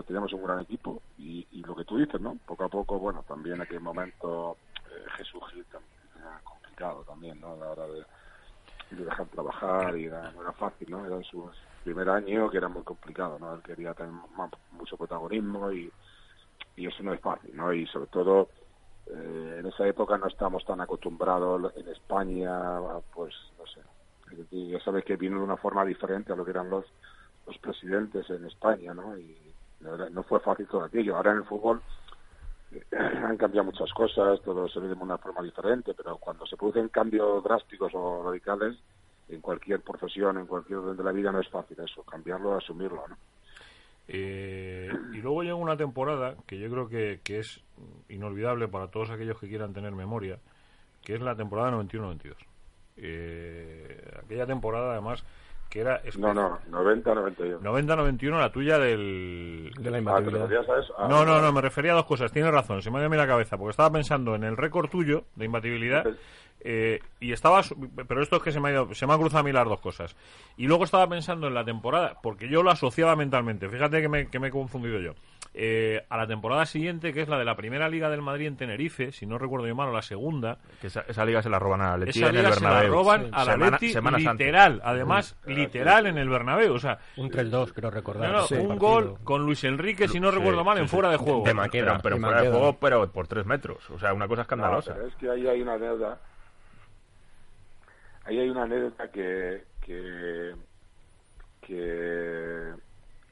[0.06, 2.38] teníamos un gran equipo y, lo que tú dices, ¿no?
[2.46, 4.58] Poco a poco, bueno, también en aquel momento
[4.90, 7.54] eh, Jesús Gil también era complicado también, ¿no?
[7.54, 8.06] A la hora de,
[8.96, 11.06] de dejar trabajar y era, no era fácil, ¿no?
[11.06, 11.50] Era su
[11.84, 13.54] primer año que era muy complicado, ¿no?
[13.54, 14.14] Él quería tener
[14.72, 15.92] mucho protagonismo y,
[16.78, 17.74] y eso no es fácil, ¿no?
[17.74, 18.50] Y sobre todo
[19.10, 22.82] eh, en esa época no estábamos tan acostumbrados en España,
[23.14, 23.82] pues, no sé,
[24.52, 26.86] ya sabes que vino de una forma diferente a lo que eran los,
[27.46, 29.18] los presidentes en España, ¿no?
[29.18, 29.38] Y
[29.80, 31.16] no fue fácil todo aquello.
[31.16, 31.82] Ahora en el fútbol
[32.72, 36.58] eh, han cambiado muchas cosas, todo se ve de una forma diferente, pero cuando se
[36.58, 38.78] producen cambios drásticos o radicales,
[39.30, 43.08] en cualquier profesión, en cualquier orden de la vida, no es fácil eso, cambiarlo, asumirlo,
[43.08, 43.18] ¿no?
[44.08, 47.62] Eh, y luego llega una temporada que yo creo que, que es
[48.10, 50.40] inolvidable para todos aquellos que quieran tener memoria,
[51.04, 52.36] que es la temporada 91-92.
[52.98, 55.24] Eh, aquella temporada, además,
[55.70, 56.02] que era...
[56.18, 57.60] No, no, 90, 91.
[57.72, 59.72] 90-91, la tuya del...
[59.78, 60.48] De la Ah, ¿te imbatibilidad.
[60.48, 60.94] referías a eso?
[60.98, 62.32] Ah, No, no, no, me refería a dos cosas.
[62.32, 64.58] Tienes razón, se me ha ido a mí la cabeza, porque estaba pensando en el
[64.58, 66.06] récord tuyo de imbatibilidad
[66.62, 67.62] eh, y estaba...
[68.08, 69.66] Pero esto es que se me, ha ido, se me han cruzado a mí las
[69.66, 70.16] dos cosas.
[70.58, 73.70] Y luego estaba pensando en la temporada, porque yo lo asociaba mentalmente.
[73.70, 75.14] Fíjate que me, que me he confundido yo.
[75.60, 78.58] Eh, a la temporada siguiente, que es la de la primera Liga del Madrid en
[78.58, 81.58] Tenerife, si no recuerdo yo mal, o la segunda, Que esa, esa liga se la
[81.58, 82.92] roban a Leti esa en el liga se la Bernabéu.
[82.94, 83.30] roban Sí.
[83.34, 84.46] a la Semana- Leti semanas antes.
[84.46, 86.74] literal, además, literal en el Bernabéu.
[86.76, 88.30] O sea, Un 3-2, creo recordar.
[88.32, 88.88] no, no, Sí, un partido.
[88.88, 90.94] gol con Luis Enrique, si no Sí, recuerdo mal, sí, en sí.
[90.96, 91.44] fuera de juego.
[91.44, 91.86] De Maqueda.
[91.86, 93.90] Pero, pero fuera de juego, pero por tres metros.
[93.90, 94.94] O sea, una cosa No, escandalosa.
[94.94, 96.20] pero es que ahí hay una anécdota.
[98.28, 100.54] Ahí hay una anécdota que que
[101.62, 102.74] que,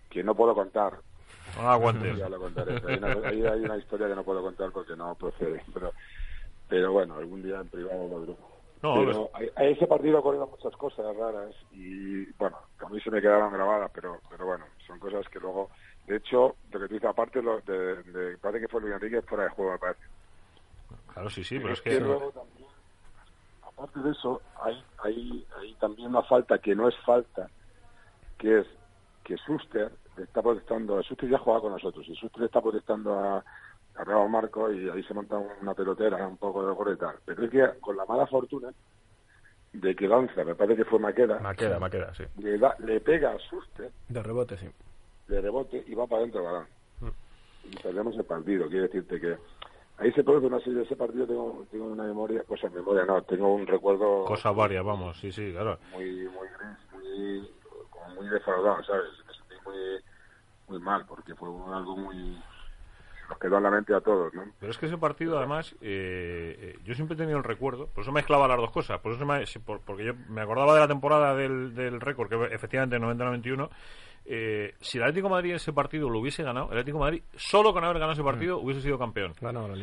[0.10, 0.94] que no puedo contar.
[1.56, 2.82] Ya lo contaré.
[2.88, 5.62] Hay una, hay una historia que no puedo contar porque no procede.
[5.74, 5.92] Pero,
[6.68, 8.36] pero bueno, algún día en privado lo diré.
[8.82, 13.10] No, pero a, a ese partido ocurrieron muchas cosas raras y bueno, a mí se
[13.10, 15.70] me quedaron grabadas, pero pero bueno, son cosas que luego,
[16.08, 19.22] de hecho, lo que tú dices, aparte lo de, de parece que fue Luis Enrique
[19.24, 20.04] fuera de juego, me parece.
[21.14, 22.00] Claro, sí, sí, pero es que que...
[22.00, 22.55] luego también,
[23.78, 27.50] aparte de eso, hay, hay, hay también una falta que no es falta,
[28.38, 28.68] que es
[29.24, 33.14] que Suster le está protestando, Suster ya jugaba con nosotros, y Suster le está protestando
[33.20, 33.38] a,
[33.96, 37.16] a Raúl Marco y ahí se monta una pelotera, un poco de y tal.
[37.26, 38.70] Pero es que con la mala fortuna
[39.74, 42.24] de que Lanza, me parece que fue Maqueda, Maqueda, Maqueda, sí.
[42.38, 44.68] le, da, le pega a Suster, De rebote, sí.
[45.28, 46.68] de rebote y va para adentro el balón.
[47.66, 48.68] Y perdemos el partido.
[48.68, 49.38] Quiero decirte que
[49.98, 51.26] ahí se produce una serie de ese partido.
[51.28, 55.52] Tengo, tengo una memoria, en memoria no, tengo un recuerdo Cosas varias, vamos, sí, sí,
[55.52, 55.78] claro.
[55.92, 57.52] muy, muy gris, muy,
[57.90, 59.06] como muy defraudado, ¿sabes?
[59.28, 59.78] Me sentí muy,
[60.68, 62.38] muy mal porque fue algo muy.
[63.28, 64.44] Nos quedó en la mente a todos, ¿no?
[64.60, 68.04] Pero es que ese partido, además, eh, eh, yo siempre he tenido el recuerdo, por
[68.04, 69.44] eso mezclaba las dos cosas, por eso me-
[69.84, 73.70] porque yo me acordaba de la temporada del, del récord, que efectivamente 90-91.
[74.28, 77.22] Eh, si el Atlético de Madrid ese partido lo hubiese ganado, el Atlético de Madrid,
[77.36, 79.34] solo con haber ganado ese partido, hubiese sido campeón.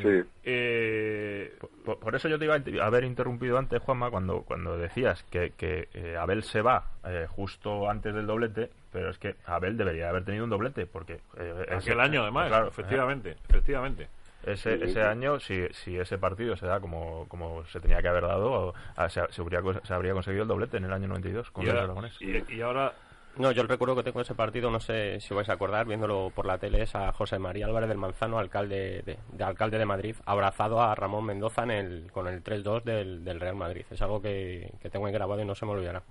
[0.02, 1.52] Sí, Eh,
[1.85, 5.52] Por, por eso yo te iba a haber interrumpido antes, Juanma, cuando, cuando decías que,
[5.57, 10.09] que eh, Abel se va eh, justo antes del doblete, pero es que Abel debería
[10.09, 11.20] haber tenido un doblete, porque...
[11.38, 14.09] eh, aquel año, además, claro, efectivamente, efectivamente.
[14.44, 18.24] ese, ese año, si, si ese partido se da como, como se tenía que haber
[18.24, 21.64] dado, ah, se, se habría, se habría conseguido el doblete en el año 92 con
[21.64, 22.20] Y el ahora, Aragonés.
[22.20, 22.92] y- y ahora
[23.38, 25.87] No, yo el recuerdo que tengo de ese partido, no sé si vais a acordar,
[25.87, 29.79] viéndolo por la tele, es a José María Álvarez del Manzano, alcalde de, de alcalde
[29.79, 33.87] de Madrid, abrazado a Ramón Mendoza en el, con el 3-2 del, del Real Madrid.
[33.90, 36.03] Es algo que, que tengo ahí grabado y no se me olvidará.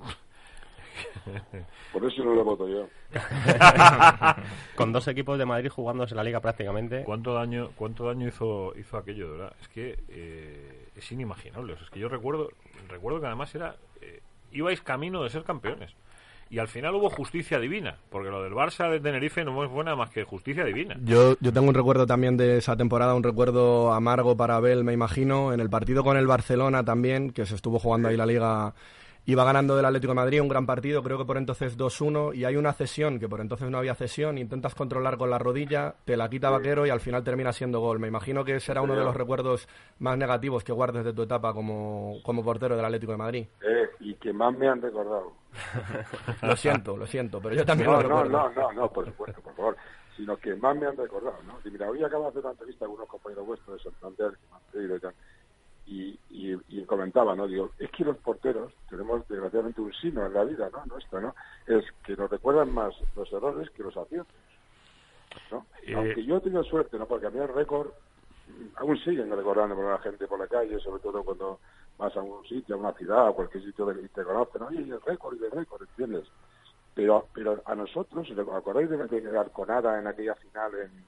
[1.94, 2.88] por eso no lo voto yo.
[4.76, 7.04] Con dos equipos de Madrid jugándose la liga prácticamente.
[7.04, 9.56] ¿Cuánto daño, cuánto daño hizo, hizo aquello, de verdad?
[9.62, 11.74] Es que eh, es inimaginable.
[11.74, 12.50] O sea, es que yo recuerdo,
[12.88, 15.96] recuerdo que además era, eh, ibais camino de ser campeones.
[16.52, 19.96] Y al final hubo justicia divina, porque lo del Barça de Tenerife no fue nada
[19.96, 20.98] más que justicia divina.
[21.02, 24.92] Yo, yo tengo un recuerdo también de esa temporada, un recuerdo amargo para Abel, me
[24.92, 28.74] imagino, en el partido con el Barcelona también, que se estuvo jugando ahí la liga,
[29.26, 32.44] iba ganando del Atlético de Madrid, un gran partido, creo que por entonces 2-1, y
[32.46, 36.18] hay una cesión, que por entonces no había cesión, intentas controlar con la rodilla, te
[36.18, 38.00] la quita Vaquero y al final termina siendo gol.
[38.00, 39.68] Me imagino que será uno de los recuerdos
[40.00, 43.46] más negativos que guardes de tu etapa como, como portero del Atlético de Madrid.
[43.62, 45.32] Eh, y que más me han recordado.
[46.42, 48.50] Lo siento, lo siento, pero yo también No, lo no, recuerdo.
[48.56, 49.78] no, no, no, por supuesto, por favor.
[50.16, 51.58] Sino que más me han recordado, ¿no?
[51.66, 54.48] Y mira, hoy acabo de hacer una entrevista con unos compañeros vuestros de Santander, que
[54.50, 55.14] me han pedido y tal,
[55.92, 57.48] y, y, y comentaba, ¿no?
[57.48, 60.86] Digo, es que los porteros tenemos desgraciadamente un sino en la vida, ¿no?
[60.86, 61.36] Nuestra, ¿no?
[61.68, 64.36] Es que nos recuerdan más los errores que los aciertos,
[65.52, 65.68] ¿no?
[65.84, 67.08] Eh, Aunque yo he tenido suerte, ¿no?
[67.08, 67.92] Porque a mí el récord
[68.76, 71.60] aún siguen recordando por la gente por la calle, sobre todo cuando
[71.98, 74.80] vas a un sitio, a una ciudad, a cualquier sitio de- y te conocen, oye,
[74.80, 76.32] el récord y el récord, ¿entiendes?
[76.94, 81.06] Pero, pero a nosotros, ¿os acordáis de, de Arconada en aquella final en,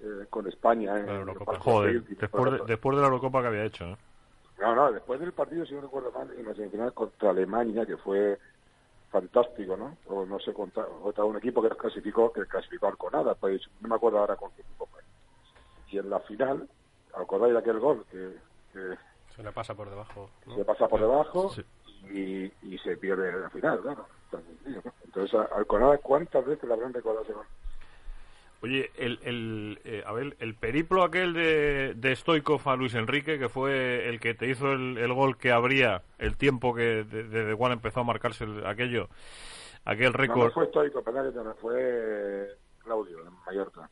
[0.00, 0.96] eh, con España?
[0.98, 1.58] En, La Eurocopa.
[1.60, 3.96] Joder, después de, después la Eurocopa que había hecho, ¿eh?
[4.58, 7.96] No, no, después del partido, si no recuerdo mal, en la semifinal contra Alemania, que
[7.98, 8.38] fue
[9.10, 9.96] fantástico, ¿no?
[10.06, 13.94] O no sé, contra, contra un equipo que clasificó, que clasificó Arconada, pues no me
[13.96, 15.00] acuerdo ahora con qué equipo fue.
[15.90, 16.68] Y en la final,
[17.14, 18.34] ¿acordáis de aquel gol que,
[18.72, 18.96] que
[19.34, 20.30] Se le pasa por debajo.
[20.46, 20.54] ¿no?
[20.54, 21.62] se pasa por debajo Sí.
[22.10, 24.06] y, y se pierde la final, claro.
[25.04, 27.46] Entonces, Alconada, ¿cuántas veces le habrán recordado ese gol?
[28.66, 33.38] Oye, el, el, eh, a ver, el periplo aquel de, de Stoikov a Luis Enrique,
[33.38, 37.22] que fue el que te hizo el, el gol que abría el tiempo que de-
[37.28, 39.08] desde cual empezó a marcarse el- aquello,
[39.84, 40.48] aquel récord.
[40.48, 40.68] no fue
[41.32, 42.48] que no, fue
[42.82, 43.88] Claudio, en Mallorca.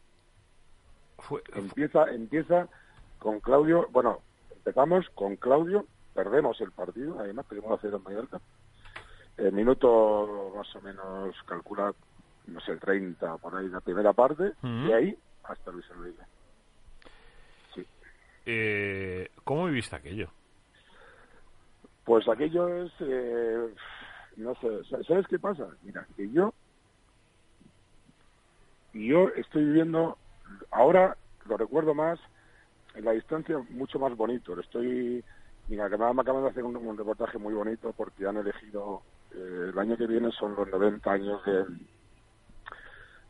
[1.18, 2.68] fue- Empieza, empieza
[3.20, 4.22] con Claudio, bueno,
[4.56, 8.40] empezamos con Claudio, perdemos el partido, además perdimos a cero en Mallorca.
[9.36, 11.92] El minuto más o menos calcula,
[12.46, 14.88] no sé, 30 por ahí la primera parte, Ujú.
[14.88, 16.22] y ahí hasta Luis Enrique.
[17.74, 17.86] Sí.
[18.46, 20.30] eh, ¿Cómo viviste aquello?
[22.04, 23.74] Pues aquello es, eh,
[24.36, 25.68] no sé, sa- ¿sabes qué pasa?
[25.82, 26.52] Mira, que yo,
[28.92, 30.18] yo estoy viviendo,
[30.70, 32.20] ahora lo recuerdo más,
[32.94, 34.58] en la distancia mucho más bonito.
[34.60, 35.24] Estoy,
[35.68, 39.02] mira, que me acaban de hacer un, un reportaje muy bonito porque han elegido,
[39.32, 41.64] eh, el año que viene son los 90 años de,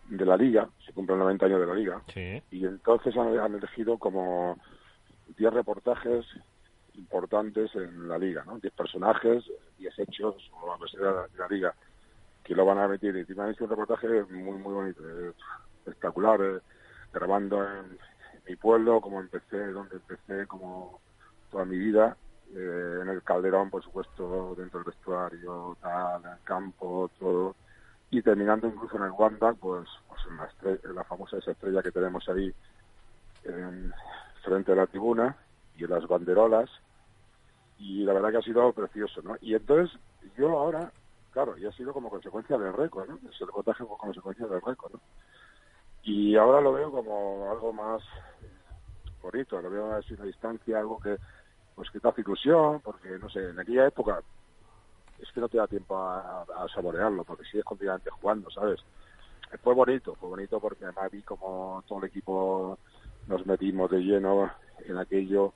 [0.08, 2.42] de la liga, se cumplen 90 años de la liga, Sí.
[2.50, 4.58] y entonces han, han elegido como
[5.36, 6.26] 10 reportajes
[6.94, 8.58] importantes en la liga, ¿no?
[8.58, 9.44] 10 personajes,
[9.78, 11.74] 10 hechos o la de la, de la liga
[12.44, 13.16] que lo van a emitir.
[13.28, 15.32] Y me han hecho un reportaje muy, muy bonito, eh,
[15.78, 16.58] espectacular, eh,
[17.12, 17.98] grabando en
[18.48, 21.00] mi pueblo, como empecé, donde empecé, como
[21.50, 22.16] toda mi vida,
[22.54, 27.56] eh, en el Calderón, por supuesto, dentro del vestuario, tal, en el campo, todo,
[28.18, 31.50] y terminando incluso en el Wanda, pues, pues en, la, estre- en la famosa esa
[31.50, 32.54] estrella que tenemos ahí
[33.42, 33.92] en,
[34.44, 35.36] frente a la tribuna
[35.74, 36.70] y en las banderolas,
[37.76, 39.36] y la verdad que ha sido precioso, ¿no?
[39.40, 39.98] Y entonces
[40.36, 40.92] yo ahora,
[41.30, 43.18] claro, y ha sido como consecuencia del récord, ¿no?
[43.28, 45.00] Ese reportaje como consecuencia del récord, ¿no?
[46.02, 48.02] Y ahora lo veo como algo más
[49.22, 51.18] bonito, lo veo así a la distancia, algo que
[51.74, 54.22] pues que te hace ilusión, porque no sé, en aquella época
[55.20, 58.80] es que no te da tiempo a, a saborearlo, porque sigues continuamente jugando, ¿sabes?
[59.62, 62.78] Fue bonito, fue bonito porque además vi como todo el equipo
[63.26, 64.50] nos metimos de lleno
[64.84, 65.52] en aquello,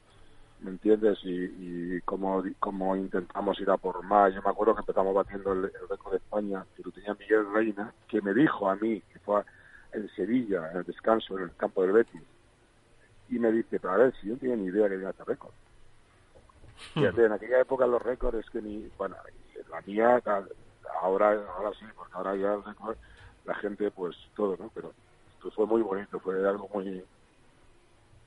[0.60, 1.18] ¿me entiendes?
[1.24, 4.34] Y, y como, como intentamos ir a por más.
[4.34, 7.52] Yo me acuerdo que empezamos batiendo el, el récord de España, que lo tenía Miguel
[7.52, 9.42] Reina, que me dijo a mí, que fue
[9.92, 12.22] en Sevilla, en el descanso, en el campo del Betis,
[13.30, 15.24] y me dice, pero a ver, si yo no tenía ni idea que tenía este
[15.24, 15.52] récord.
[16.94, 19.16] Fíjate, en aquella época los récords es que ni, bueno,
[19.70, 20.20] la mía,
[21.02, 22.56] ahora, ahora sí, porque ahora ya
[23.44, 24.70] la gente, pues todo, ¿no?
[24.74, 24.92] Pero
[25.54, 27.02] fue muy bonito, fue algo muy,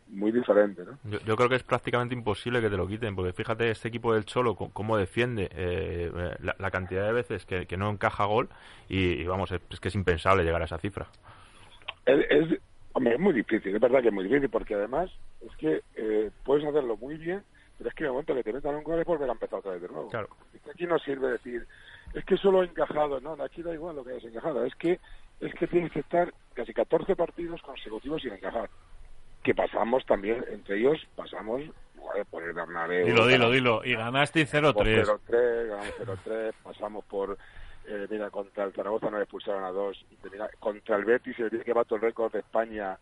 [0.07, 0.97] muy diferente, ¿no?
[1.09, 4.13] Yo, yo creo que es prácticamente imposible que te lo quiten, porque fíjate este equipo
[4.13, 8.25] del Cholo, cómo defiende, eh, eh, la, la cantidad de veces que, que no encaja
[8.25, 8.49] gol,
[8.89, 11.07] y, y vamos, es, es que es impensable llegar a esa cifra.
[12.05, 12.59] Es, es-
[12.93, 15.09] hombre, es muy difícil, es verdad que es muy difícil, porque además
[15.41, 17.43] es que eh, puedes hacerlo muy bien,
[17.81, 19.57] pero es que en el momento que te metan un gol es volver a empezar
[19.57, 20.07] otra vez de nuevo.
[20.09, 20.29] Claro.
[20.53, 21.65] Es que aquí no sirve decir,
[22.13, 24.99] es que solo he encajado, no, aquí da igual lo que hayas encajado, es que
[25.39, 28.69] es que tienes que estar casi 14 partidos consecutivos sin encajar.
[29.41, 31.63] Que pasamos también, entre ellos pasamos
[32.29, 33.07] por el Bernabéu.
[33.07, 33.81] Dilo, dilo, dilo.
[33.83, 35.19] Y ganaste por 0-3.
[35.27, 37.35] 0-3, ganamos 0-3, pasamos por,
[37.87, 41.49] eh, mira, contra el Zaragoza nos expulsaron a dos, y mira, contra el Betis, el
[41.49, 42.99] día que bato el récord de España,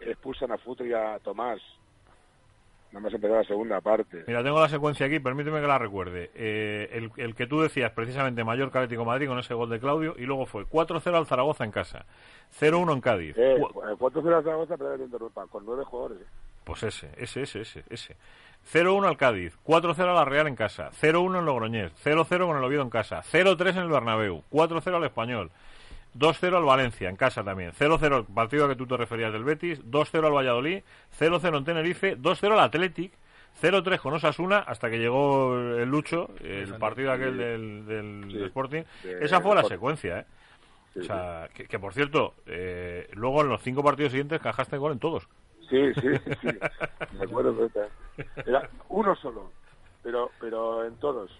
[0.00, 1.60] expulsan a Futre y a Tomás.
[2.96, 4.24] Nada más empezar la segunda parte.
[4.26, 6.30] Mira, tengo la secuencia aquí, permíteme que la recuerde.
[6.34, 10.14] Eh, el, el que tú decías, precisamente, Mallorca Atlético Madrid con ese gol de Claudio,
[10.16, 12.06] y luego fue 4-0 al Zaragoza en casa,
[12.58, 13.34] 0-1 en Cádiz.
[13.36, 14.76] Eh, Cu- eh, ¿Cuántos era Zaragoza?
[14.98, 16.22] Interrumpa, con nueve jugadores.
[16.22, 16.26] eh.
[16.64, 18.16] Pues ese, ese, ese, ese, ese.
[18.72, 22.64] 0-1 al Cádiz, 4-0 a la Real en casa, 0-1 en Logroñés, 0-0 con el
[22.64, 25.50] Oviedo en casa, 0-3 en el Bernabéu, 4-0 al Español,
[26.18, 29.44] 2-0 al Valencia en casa también, 0-0 el partido a que tú te referías del
[29.44, 30.82] Betis, 2-0 al Valladolid,
[31.18, 33.12] 0-0 en Tenerife, 2-0 al Athletic,
[33.62, 38.42] 0-3 con Osasuna hasta que llegó el Lucho, el partido aquel del, del Sí.
[38.44, 38.82] Sporting.
[39.02, 40.26] De- Esa fue la secuencia, ¿eh?
[40.94, 44.76] Sí, O sea, que, que, por cierto, eh, luego en los cinco partidos siguientes cajaste
[44.78, 45.28] gol en todos.
[45.68, 46.08] Sí, sí,
[46.40, 46.48] sí.
[47.18, 47.68] Me acuerdo.
[48.46, 49.50] Era uno solo,
[50.02, 51.30] pero, pero en todos.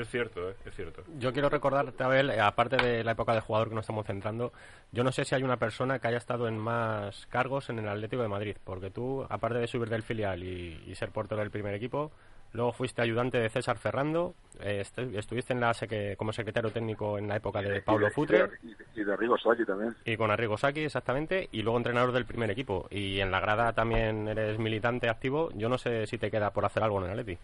[0.00, 0.54] Es cierto, ¿eh?
[0.64, 1.02] es cierto.
[1.18, 4.52] Yo quiero recordarte, Abel, eh, aparte de la época de jugador que nos estamos centrando,
[4.92, 7.88] yo no sé si hay una persona que haya estado en más cargos en el
[7.88, 11.50] Atlético de Madrid, porque tú, aparte de subir del filial y, y ser portero del
[11.50, 12.10] primer equipo,
[12.54, 17.18] Luego fuiste ayudante de César Ferrando, eh, estu- estuviste en la seque- como secretario técnico
[17.18, 19.94] en la época de Pablo Y Futre Y, de- y de Rigo Saki también.
[20.06, 22.86] y con Arrigo Saki, exactamente, y luego entrenador del primer equipo.
[22.90, 25.50] Y en la grada también eres militante activo.
[25.56, 27.38] Yo no sé si te queda por hacer algo en el Atleti.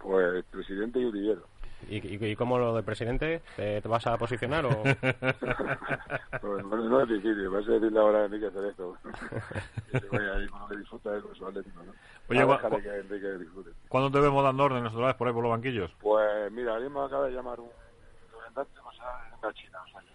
[0.00, 1.42] Pues presidente y udillero.
[1.88, 3.42] ¿Y, y, y cómo lo de presidente?
[3.54, 4.82] ¿Te, te vas a posicionar o...?
[6.40, 8.96] Pues, bueno, no es difícil, vas a decirle ahora a Enrique hacer esto.
[9.90, 11.92] que se vaya ahí con lo que disfruta él con su atlético, ¿no?
[12.28, 13.70] Oye, Ah, que Enrique disfrute.
[13.88, 15.90] ¿Cuándo te vemos dando órdenes otra vez por ahí por los banquillos?
[16.00, 17.68] Pues mira, alguien me acaba de llamar un
[18.30, 20.12] representante o sea, en la China, o sea, yo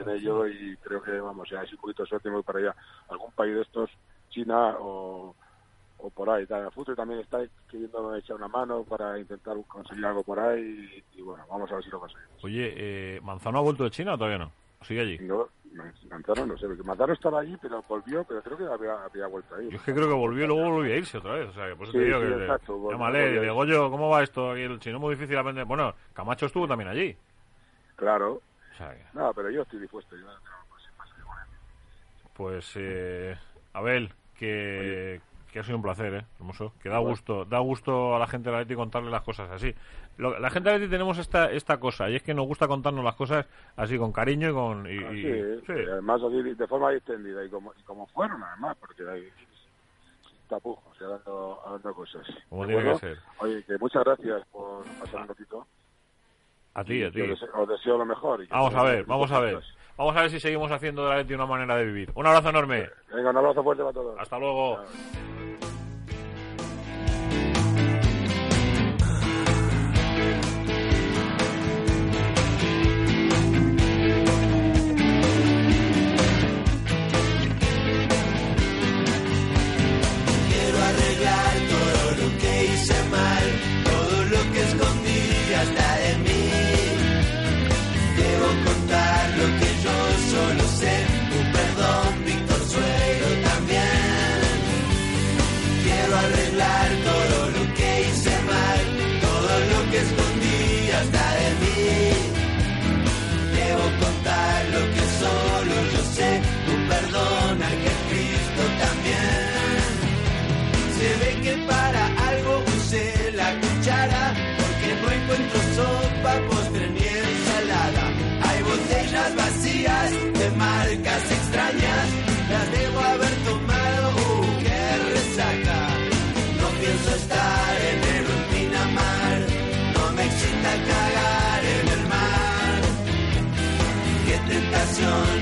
[0.00, 2.58] estoy en ello y creo que, vamos, ya es un poquito de suerte voy para
[2.60, 2.76] allá.
[3.08, 3.90] Algún país de estos,
[4.30, 5.34] China o,
[6.06, 6.46] o por ahí.
[6.46, 6.64] Tal.
[6.66, 7.38] El fútbol también está
[7.70, 11.76] queriendo echar una mano para intentar conseguir algo por ahí y, y bueno, vamos a
[11.76, 12.44] ver si lo conseguimos.
[12.44, 14.52] Oye, eh, ¿Manzano ha vuelto de China o todavía no?
[14.80, 15.18] ¿O ¿Sigue allí?
[15.20, 15.48] No,
[16.10, 19.54] Manzano no sé, porque Manzano estaba allí, pero volvió, pero creo que había, había vuelto
[19.56, 19.68] ahí.
[19.70, 21.48] Yo es que creo que volvió y luego volvió a irse otra vez.
[21.48, 22.42] O sea, que por eso Sí, te digo sí, que...
[22.44, 23.42] exacto, Llámale, volvió.
[23.42, 24.98] digo yo, ¿cómo va esto aquí el chino?
[25.00, 25.64] Muy difícil aprender.
[25.64, 27.16] Bueno, Camacho estuvo también allí.
[27.96, 28.34] Claro.
[28.72, 30.14] O sea, que- No, pero yo estoy dispuesto.
[30.16, 30.32] Yo, no,
[30.68, 30.82] pues,
[32.34, 33.36] pues, eh,
[33.72, 35.20] Abel, que,
[35.54, 36.24] que ha sido un placer, ¿eh?
[36.40, 36.72] Hermoso.
[36.82, 39.72] Que da gusto, da gusto a la gente de la Leti contarle las cosas así.
[40.16, 42.66] Lo- la gente de la Leti tenemos esta, esta cosa, y es que nos gusta
[42.66, 43.46] contarnos las cosas
[43.76, 44.86] así, con cariño y con...
[44.86, 45.72] y- Así y- es, sí.
[45.74, 49.28] y además así de forma distendida y como, y como fueron además, porque hay
[50.48, 52.26] tapujos, o sea, dando, dando cosas.
[52.50, 53.18] Como ¿De tiene que ser.
[53.38, 55.66] Oye, que muchas gracias por pasar un ratito.
[56.74, 57.20] A ti, a Os ti.
[57.20, 58.42] deseo, os deseo lo mejor.
[58.42, 59.60] y Vamos a ver, vamos a ver.
[59.96, 62.10] Vamos a ver si seguimos haciendo de la Leti una manera de vivir.
[62.16, 62.90] Un abrazo enorme.
[63.14, 64.18] Venga, un abrazo fuerte para todos.
[64.18, 64.74] Hasta luego.
[64.82, 65.43] Chao.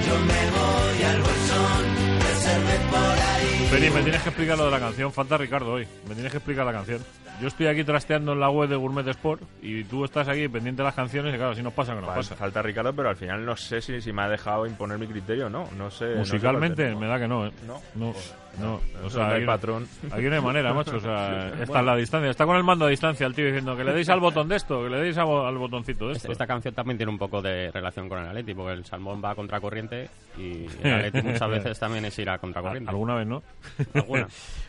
[0.06, 1.82] Yo me voy al bolsón
[2.22, 5.12] de serme por ahí me tienes que explicar lo de la canción.
[5.12, 5.86] Falta Ricardo hoy.
[6.08, 7.00] Me tienes que explicar la canción.
[7.40, 10.82] Yo estoy aquí trasteando en la web de Gourmet Sport y tú estás aquí pendiente
[10.82, 12.36] de las canciones y claro, si nos pasa, que nos Fal- pasa.
[12.36, 15.46] Falta Ricardo, pero al final no sé si, si me ha dejado imponer mi criterio
[15.46, 15.66] o no.
[15.76, 16.04] No sé.
[16.14, 17.52] no sé Musicalmente me da que no, ¿eh?
[17.66, 17.80] No.
[17.96, 18.12] No,
[18.60, 18.80] no.
[19.00, 19.88] No O sea, aquí, patrón.
[20.12, 20.96] aquí no hay manera, macho.
[20.96, 21.80] O sea, Sí, está bueno.
[21.80, 22.30] en la distancia.
[22.30, 24.56] Está con el mando a distancia el tío diciendo que le deis al botón de
[24.56, 26.30] esto, que le deis al, botoncito de esto.
[26.30, 29.30] Esta canción también tiene un poco de relación con el Atleti, porque el salmón va
[29.30, 32.90] a contracorriente y el Atleti muchas veces también es ir a contracorriente.
[32.90, 33.42] Alguna vez, ¿no?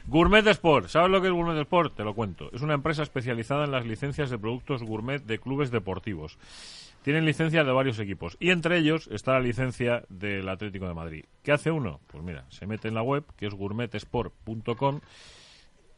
[0.08, 0.88] Gourmet Sport.
[0.88, 1.96] ¿Sabes lo que es Gourmet Sport?
[1.96, 2.50] Te lo cuento.
[2.54, 6.38] Es una empresa especializada en las licencias de productos gourmet de clubes deportivos.
[7.04, 11.26] Tienen licencia de varios equipos y entre ellos está la licencia del Atlético de Madrid.
[11.44, 12.00] ¿Qué hace uno?
[12.08, 15.02] Pues mira, se mete en la web, que es gourmetsport.com.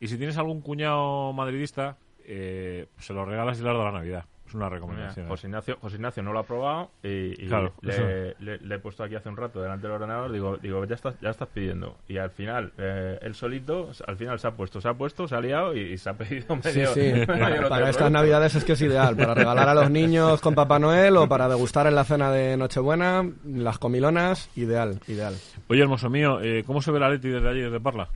[0.00, 3.92] Y si tienes algún cuñado madridista, eh, se lo regalas y le das de la
[3.92, 4.24] Navidad.
[4.46, 5.28] Es una recomendación.
[5.28, 8.02] José Ignacio, José Ignacio no lo ha probado y, y Claro, le, eso.
[8.38, 11.20] le- le he puesto aquí hace un rato delante del ordenador, digo, digo ya estás,
[11.20, 11.98] ya estás pidiendo.
[12.08, 15.34] Y al final, eh, él solito, al final se ha puesto, se ha puesto, se
[15.34, 16.94] ha liado y, y se ha pedido Sí, medio.
[16.94, 17.00] sí.
[17.28, 19.16] medio Para, estas navidades es que es ideal.
[19.16, 22.56] Para regalar a los niños con Papá Noel o para degustar en la cena de
[22.56, 25.34] Nochebuena, las comilonas, ideal, ideal.
[25.68, 28.08] Oye, hermoso mío, eh, ¿cómo se ve la Leti desde allí, desde Parla?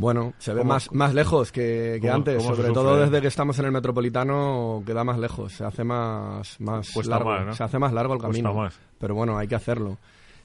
[0.00, 3.20] Bueno, se ve ¿Cómo- más, más lejos que, que cómo- antes, cómo sobre todo desde
[3.20, 7.46] que estamos en el metropolitano queda más lejos, se hace más, más Cuesta largo, más,
[7.46, 7.52] ¿no?
[7.52, 8.80] se hace más largo el Cuesta camino, más.
[8.98, 9.98] pero bueno, hay que hacerlo.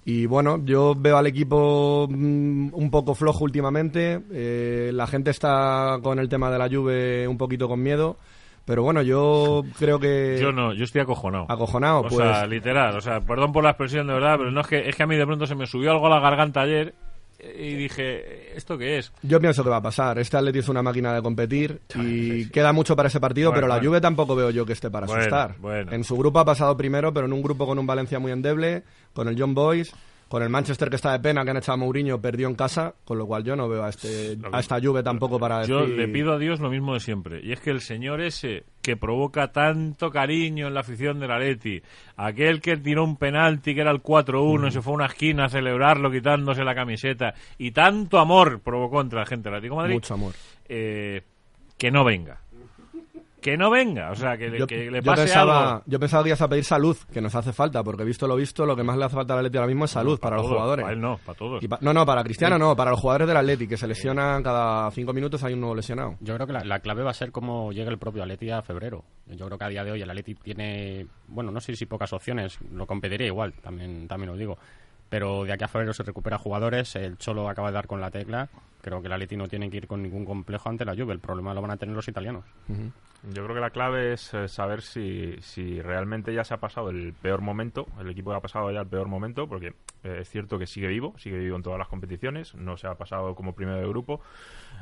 [0.03, 5.99] Y bueno, yo veo al equipo mm, un poco flojo últimamente, eh, la gente está
[6.03, 8.17] con el tema de la lluvia un poquito con miedo,
[8.65, 10.37] pero bueno, yo creo que...
[10.41, 11.45] Yo no, yo estoy acojonado.
[11.49, 12.15] Acojonado, o pues...
[12.15, 14.95] sea, literal, o sea, perdón por la expresión de verdad, pero no es que es
[14.97, 16.93] que a mí de pronto se me subió algo a la garganta ayer
[17.39, 19.11] y dije, ¿esto qué es?
[19.21, 20.17] Yo pienso que va a pasar.
[20.19, 23.67] Este Atleti es una máquina de competir y queda mucho para ese partido, Bueno, pero
[23.67, 23.89] la bueno.
[23.89, 25.55] Juve tampoco veo yo que esté para Bueno, asustar.
[25.93, 28.83] En su grupo ha pasado primero, pero en un grupo con un Valencia muy endeble,
[29.13, 29.93] con el John Boys,
[30.27, 32.95] con el Manchester que está de pena, que han echado a Mourinho, perdió en casa,
[33.05, 36.07] con lo cual yo no veo a, este, a esta Juve tampoco para Yo le
[36.07, 37.39] pido a Dios lo mismo de siempre.
[37.43, 41.81] Y es que el señor ese que provoca tanto cariño en la afición del Atleti,
[42.17, 45.45] aquel que tiró un penalti que era el 4-1 y se fue a una esquina
[45.45, 49.81] a celebrarlo quitándose la camiseta, y tanto amor provocó entre la gente del Atlético de
[49.81, 50.33] Madrid, Mucho amor.
[50.67, 51.21] eh,
[51.77, 52.41] que no venga.
[53.45, 55.83] Que no venga, o sea, que, le- Yo, que le yo pase pensaba, algo.
[55.85, 58.65] yo pensaba que ibas a pedir salud, que nos hace falta, porque visto lo visto,
[58.65, 60.55] lo que más le hace falta al Atleti ahora mismo es salud para, los todos,
[60.55, 60.83] jugadores.
[60.83, 61.61] Para él no, para todos.
[61.63, 64.41] Y pa- no, no, para Cristiano no, para los jugadores del Atleti, que se lesionan
[64.41, 66.15] cada cinco minutos hay un nuevo lesionado.
[66.21, 68.63] Yo creo que la, la clave va a ser cómo llega el propio Atleti a
[68.63, 69.03] febrero.
[69.27, 72.11] Yo creo que a día de hoy el Atleti tiene, bueno, no sé si pocas
[72.13, 74.57] opciones, lo competiría igual, también, también lo digo.
[75.07, 78.09] Pero de aquí a febrero se recupera jugadores, el Cholo acaba de dar con la
[78.09, 78.49] tecla.
[78.81, 81.19] Creo que el Atleti no tiene que ir con ningún complejo ante la Juve, el
[81.19, 82.43] problema lo van a tener los italianos.
[83.33, 86.89] Yo creo que la clave es eh, saber si, si realmente ya se ha pasado
[86.89, 89.73] el peor momento, el equipo ha pasado ya el peor momento, porque
[90.03, 92.95] eh, es cierto que sigue vivo, sigue vivo en todas las competiciones, no se ha
[92.95, 94.21] pasado como primero de grupo,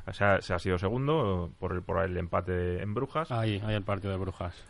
[0.06, 3.76] o sea, se ha sido segundo por el, por el empate en Brujas, Ahí, ahí
[3.76, 4.66] el partido de Brujas.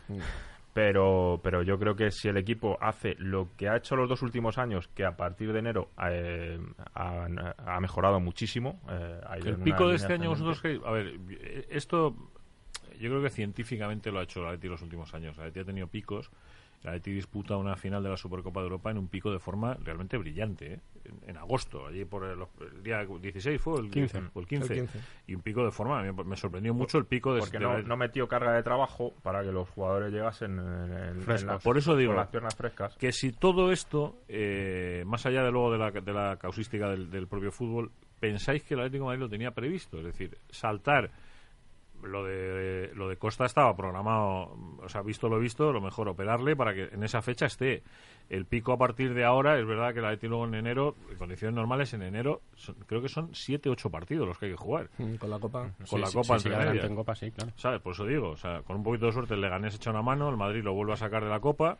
[0.72, 4.22] pero, pero yo creo que si el equipo hace lo que ha hecho los dos
[4.22, 6.58] últimos años, que a partir de enero eh,
[6.94, 7.26] ha,
[7.66, 8.80] ha mejorado muchísimo.
[8.90, 10.80] eh, El pico de este año vosotros que...
[10.84, 11.14] A ver,
[11.70, 12.14] esto
[12.98, 15.36] yo creo que científicamente lo ha hecho el Atleti los últimos años.
[15.38, 16.30] El Atleti ha tenido picos.
[16.82, 19.72] El Atleti disputa una final de la Supercopa de Europa en un pico de forma
[19.82, 20.74] realmente brillante.
[20.74, 20.80] ¿eh?
[21.06, 24.22] En, en agosto, allí por el, el día 16 fue el 15.
[24.34, 24.72] o el 15.
[24.74, 24.98] El 15.
[25.28, 27.64] Y un pico de forma, a mí me sorprendió mucho el pico de Porque de
[27.64, 31.62] no, la- no metió carga de trabajo para que los jugadores llegasen en, en- las-
[31.62, 32.96] Por eso digo, con las piernas frescas.
[32.98, 37.10] que si todo esto, eh, más allá de luego de la, de la causística del,
[37.10, 41.10] del propio fútbol, pensáis que el Atlético de Madrid lo tenía previsto, es decir, saltar
[42.04, 46.54] lo de lo de Costa estaba programado, o sea, visto lo visto, lo mejor operarle
[46.56, 47.82] para que en esa fecha esté.
[48.30, 51.18] El pico a partir de ahora, es verdad que el Atlético luego en enero, en
[51.18, 54.56] condiciones normales en enero, son- creo que son 7 8 partidos los que hay que
[54.56, 54.88] jugar.
[54.98, 55.70] Mm, Con la copa.
[55.90, 57.52] Con la Sí, Copa sí, entre en Copa, sí, claro.
[57.56, 57.80] ¿Sabes?
[57.82, 60.30] Por eso digo, o sea, con un poquito de suerte el Leganés echa una mano,
[60.30, 61.76] el Madrid lo vuelve a sacar de la Copa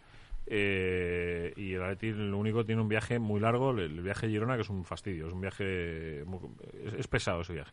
[0.47, 4.29] eh, y el Atleti lo único tiene un viaje muy largo, el, el viaje a
[4.29, 6.41] Girona que es un fastidio, es un viaje muy-
[6.85, 7.72] es, es pesado ese viaje.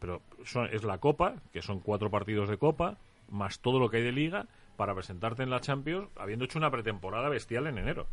[0.00, 2.96] Pero son- es la Copa, que son cuatro partidos de Copa,
[3.30, 4.46] más todo lo que hay de Liga
[4.76, 8.06] para presentarte en la Champions, habiendo hecho una pretemporada bestial en enero.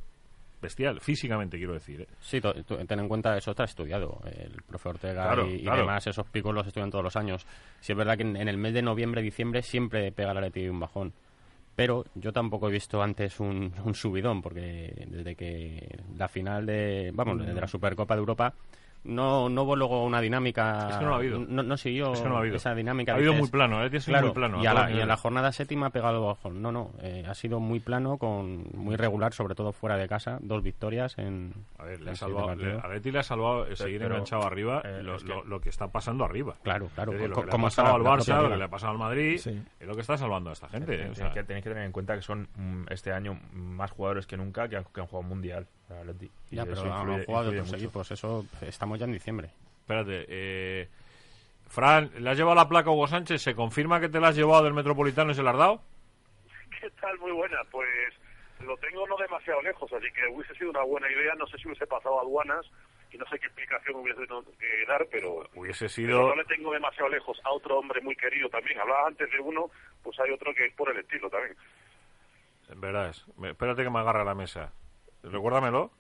[0.62, 2.02] Bestial, físicamente quiero decir.
[2.02, 2.08] ¿eh?
[2.20, 4.20] Sí, ten en cuenta, eso está estudiado.
[4.26, 5.82] El profe Ortega Claro, y, y claro.
[5.82, 7.46] demás, esos picos los estudian todos los años.
[7.80, 10.68] Sí es verdad que en, en el mes de noviembre, diciembre, siempre pega el Atleti
[10.68, 11.14] un bajón.
[11.76, 17.12] Pero yo tampoco he visto antes un, un subidón, porque desde que la final de,
[17.14, 18.52] vamos, de la Supercopa de Europa,
[19.08, 20.89] no, no hubo luego una dinámica...
[20.89, 21.39] Es que no lo ha habido.
[21.39, 22.58] No, no siguió Es que no ha habido.
[22.58, 23.14] esa dinámica.
[23.14, 24.62] Ha habido dices, muy plano, ha sido Claro, muy plano.
[24.62, 25.08] y, a a la, y en niveles.
[25.08, 26.62] la jornada séptima ha pegado bajón.
[26.62, 30.38] No, no, eh, ha sido muy plano, con muy regular, sobre todo fuera de casa.
[30.41, 31.53] Dos victorias en.
[31.80, 34.43] A ver, le ha salvado, le, a Atleti le ha salvado eh, seguir pero, enganchado
[34.45, 36.55] arriba eh, lo, es que- lo- lo que está pasando arriba.
[36.64, 37.12] Claro, claro.
[37.14, 38.70] Es decir, lo que le ha como está pasado al Barça, lo que le ha
[38.70, 39.62] pasado al Madrid, Sí.
[39.80, 40.93] es lo que está salvando a esta gente.
[40.93, 40.97] ¿eh?
[40.97, 43.91] O Tenéis sea, que, tenéis que tener en cuenta que son mm, este año más
[43.91, 45.68] jugadores que nunca que han, que han jugado mundial.
[45.88, 46.32] Para el Atleti.
[46.52, 47.76] Y Ya, pero han jugado otros mucho.
[47.78, 48.12] equipos.
[48.12, 49.50] Eso estamos ya en diciembre.
[49.82, 50.26] espérate.
[50.28, 50.88] Eh,
[51.68, 53.42] Fran, ¿le has llevado la placa a Hugo Sánchez?
[53.42, 55.82] ¿Se confirma que te la has llevado del Metropolitano y se la has dado?
[56.82, 57.18] ¿Qué tal?
[57.20, 57.58] Muy buena.
[57.72, 57.88] Pues
[58.62, 61.34] lo tengo no demasiado lejos, así que hubiese sido una buena idea.
[61.36, 62.66] No sé si hubiese pasado aduanas
[63.12, 66.28] y no sé qué explicación hubiese tenido que dar, pero, Hubiese pero sido...
[66.30, 68.80] no le tengo demasiado lejos a otro hombre muy querido también.
[68.80, 69.70] Hablaba antes de uno,
[70.04, 71.56] pues hay otro que es por el estilo también.
[72.70, 73.26] En verdad es.
[73.44, 74.72] Espérate que me agarra la mesa.
[75.32, 75.92] Recuérdamelo.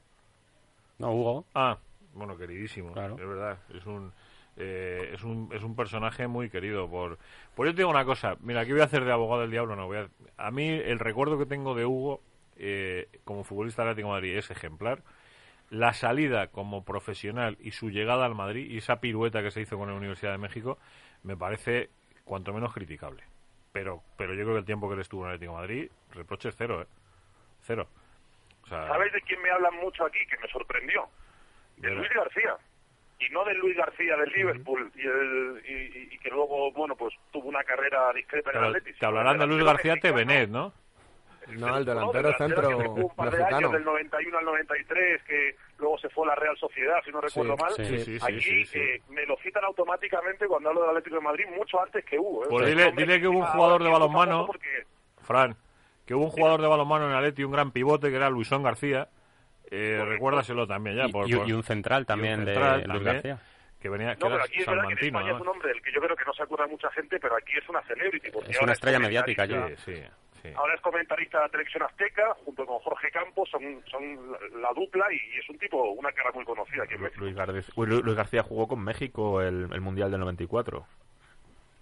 [0.99, 1.45] No, Hugo.
[1.53, 1.77] Ah,
[2.13, 2.93] bueno, queridísimo.
[2.93, 3.15] Claro.
[3.15, 3.59] Es verdad.
[3.73, 4.11] Es un...
[4.59, 6.89] Eh, es, un, es un personaje muy querido.
[6.89, 7.19] Por,
[7.55, 9.75] por yo te digo una cosa, mira, aquí voy a hacer de abogado del diablo.
[9.75, 12.21] No voy a, a mí el recuerdo que tengo de Hugo
[12.55, 15.03] eh, como futbolista del Atlético de Madrid es ejemplar.
[15.69, 19.77] La salida como profesional y su llegada al Madrid y esa pirueta que se hizo
[19.77, 20.79] con la Universidad de México
[21.21, 21.91] me parece
[22.23, 23.21] cuanto menos criticable.
[23.73, 25.91] Pero, pero yo creo que el tiempo que él estuvo en el Atlético de Madrid,
[26.13, 26.87] reproche cero, ¿eh?
[27.61, 27.87] Cero.
[28.69, 30.19] ¿Sabéis de quién me hablan mucho aquí?
[30.29, 31.07] Que me sorprendió.
[31.77, 32.55] De Luis García.
[33.19, 34.91] Y no de Luis García del Liverpool.
[34.95, 38.93] y, el- y- y que luego, bueno, pues tuvo una carrera discreta en el Atleti.
[38.99, 39.95] te hablarán de Luis García.
[39.97, 40.73] Tevenet, ¿no?
[41.47, 43.57] No, el No, delantero del centro que jugó un par de mexicano.
[43.57, 47.21] años, del 91 al 93, que luego se fue a la Real Sociedad, si no
[47.21, 47.71] recuerdo Sí, mal.
[47.73, 48.79] sí, sí, sí, Aquí sí, sí.
[48.79, 52.43] eh, me lo citan automáticamente cuando hablo del Atlético de Madrid, mucho antes que Hugo.
[52.43, 52.47] ¿eh?
[52.49, 54.47] Pues O sea, dile- dile que hubo un jugador de balonmano-
[55.23, 55.55] Fran,
[56.07, 59.09] que hubo un jugador de balonmano en Atleti, un gran pivote, que era Luisón García.
[59.69, 61.05] Eh, recuérdaselo también ya.
[61.07, 63.39] Y, por- y- por- y un central también central de Luis también, García.
[63.81, 65.67] que venía que No, pero aquí es verdad que en salmantino, España es un hombre
[65.69, 68.31] del que yo creo que no se acuerda mucha gente, pero aquí es una celebrity.
[68.31, 69.53] porque Es una estrella mediática Sí,
[69.85, 70.03] sí,
[70.41, 70.49] sí.
[70.55, 74.69] Ahora es comentarista de la televisión azteca, junto con Jorge Campos, son, son la, la
[74.73, 77.19] dupla y es un tipo, una cara muy conocida aquí en México.
[77.25, 80.85] Luis, García, Luis jugó con México el, el Mundial del 94.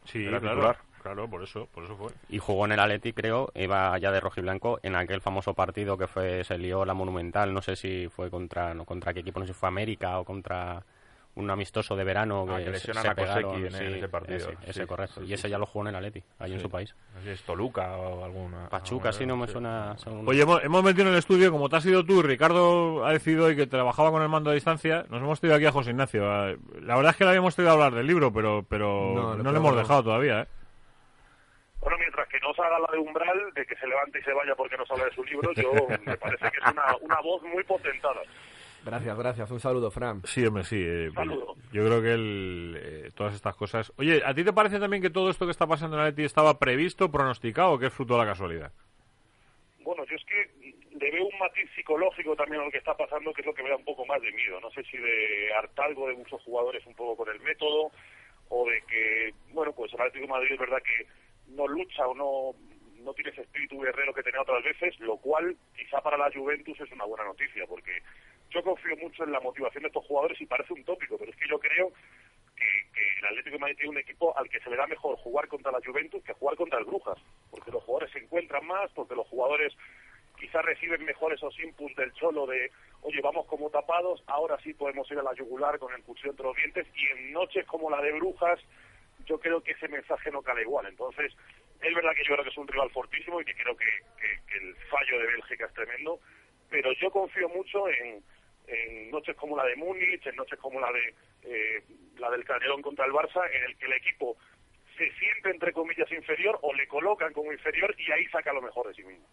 [0.06, 0.78] Sí, Era claro, titular.
[1.06, 2.12] Claro, por eso, por eso fue.
[2.30, 6.08] Y jugó en el Atleti, creo, iba ya de rojiblanco en aquel famoso partido que
[6.08, 9.46] fue se lió la Monumental, no sé si fue contra no contra qué equipo, no
[9.46, 10.84] sé si fue América o contra
[11.38, 13.84] un amistoso de verano Ah, que, que se- lesionan se a pegaron, en- en sí,
[13.84, 14.38] ese partido.
[14.38, 15.20] Ese, ese Sí, correcto.
[15.20, 15.50] sí, y ese sí.
[15.50, 16.96] ya lo jugó en el Atleti, ahí en su país.
[17.14, 18.70] No sé si es Toluca o alguna.
[18.70, 19.98] Pachuca, alguna- sí, no me suena.
[19.98, 23.06] según- Oye, hemos, hemos metido en el estudio, como te has ido tú, y Ricardo
[23.06, 25.74] ha decidido hoy que trabajaba con el mando a distancia, nos hemos traído aquí a
[25.74, 26.24] José Ignacio.
[26.52, 29.36] Eh, La verdad es que le habíamos traído a hablar del libro, pero, pero No,
[29.36, 30.48] no, le hemos dejado todavía, ¿eh?
[31.86, 34.34] Bueno, mientras que no se haga la de umbral, de que se levante y se
[34.34, 35.72] vaya porque no habla de su libro, yo
[36.04, 38.22] me parece que es una, una voz muy potentada.
[38.84, 39.52] Gracias, gracias.
[39.52, 40.24] Un saludo, Fran.
[40.26, 40.82] Sí, hombre, sí.
[40.84, 41.54] eh, Saludo.
[41.72, 43.94] yo creo que el, eh, todas estas cosas...
[43.98, 46.58] Oye, ¿a ti te parece también que todo esto que está pasando en Atleti estaba
[46.58, 48.72] previsto, pronosticado o que es fruto de la casualidad?
[49.82, 53.32] Bueno, yo es que le veo un matiz psicológico también a lo que está pasando,
[53.32, 54.60] que es lo que me da un poco más de miedo.
[54.60, 57.92] No sé si de hartazgo de muchos jugadores un poco con el método,
[58.50, 61.06] o de que, bueno, pues el Atlético de Madrid es verdad que
[61.50, 62.52] no lucha o no,
[63.04, 66.80] no tiene ese espíritu guerrero que tenía otras veces, lo cual quizá para la Juventus
[66.80, 68.02] es una buena noticia, porque
[68.50, 71.38] yo confío mucho en la motivación de estos jugadores y parece un tópico, pero es
[71.38, 71.92] que yo creo
[72.56, 75.18] que, que el Atlético de Madrid tiene un equipo al que se le da mejor
[75.18, 77.18] jugar contra la Juventus que jugar contra el Brujas,
[77.52, 79.74] porque los jugadores se encuentran más, porque los jugadores
[80.40, 82.72] quizás reciben mejor esos inputs del cholo de,
[83.02, 86.46] oye, vamos como tapados, ahora sí podemos ir a la yugular con el cuchillo entre
[86.46, 88.60] los dientes, y en noches como la de Brujas,
[89.26, 90.86] yo creo que ese mensaje no cala igual.
[90.88, 91.34] Entonces,
[91.82, 93.86] es verdad que yo creo que es un rival fortísimo y que creo que,
[94.58, 96.20] el fallo de Bélgica es tremendo,
[96.70, 98.24] pero yo confío mucho en,
[98.68, 101.14] en noches como la de Múnich, en noches como la de
[101.44, 101.84] eh,
[102.18, 104.38] la del Calderón contra el Barça, en el que el equipo
[104.98, 108.88] se siente entre comillas inferior o le colocan como inferior y ahí saca lo mejor
[108.88, 109.28] de sí mismo.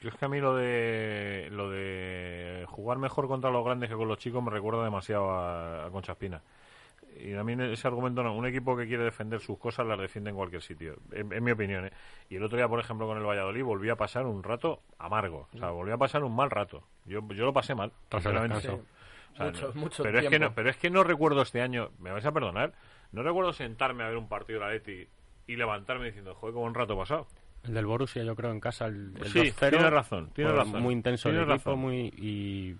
[0.00, 3.96] Yo es que a mí lo de lo de jugar mejor contra los grandes que
[3.96, 6.40] con los chicos me recuerda demasiado a, a Concha Espina.
[7.18, 8.34] Y a mí ese argumento no.
[8.34, 11.50] Un equipo que quiere defender sus cosas las defiende en cualquier sitio, en, en mi
[11.50, 11.86] opinión.
[11.86, 11.92] ¿eh?
[12.30, 15.48] Y el otro día, por ejemplo, con el Valladolid volví a pasar un rato amargo.
[15.54, 16.84] O sea, volví a pasar un mal rato.
[17.04, 17.92] Yo, yo lo pasé mal.
[18.08, 18.68] Tras el sinceramente.
[18.68, 18.70] O
[19.36, 21.90] sea, Mucho- no- mucho pero es que no pero es que no recuerdo este año
[22.00, 22.72] me vais a perdonar
[23.12, 25.06] no recuerdo sentarme a ver un partido de la Leti
[25.46, 27.28] y levantarme diciendo joder qué buen rato pasado
[27.62, 29.68] El del Borussia, yo creo, en casa, el, el Sí, 2-0.
[29.70, 30.82] tienes razón, tienes fue razón.
[30.82, 31.78] Muy intenso el equipo, razón.
[31.78, 32.12] muy...
[32.16, 32.74] Y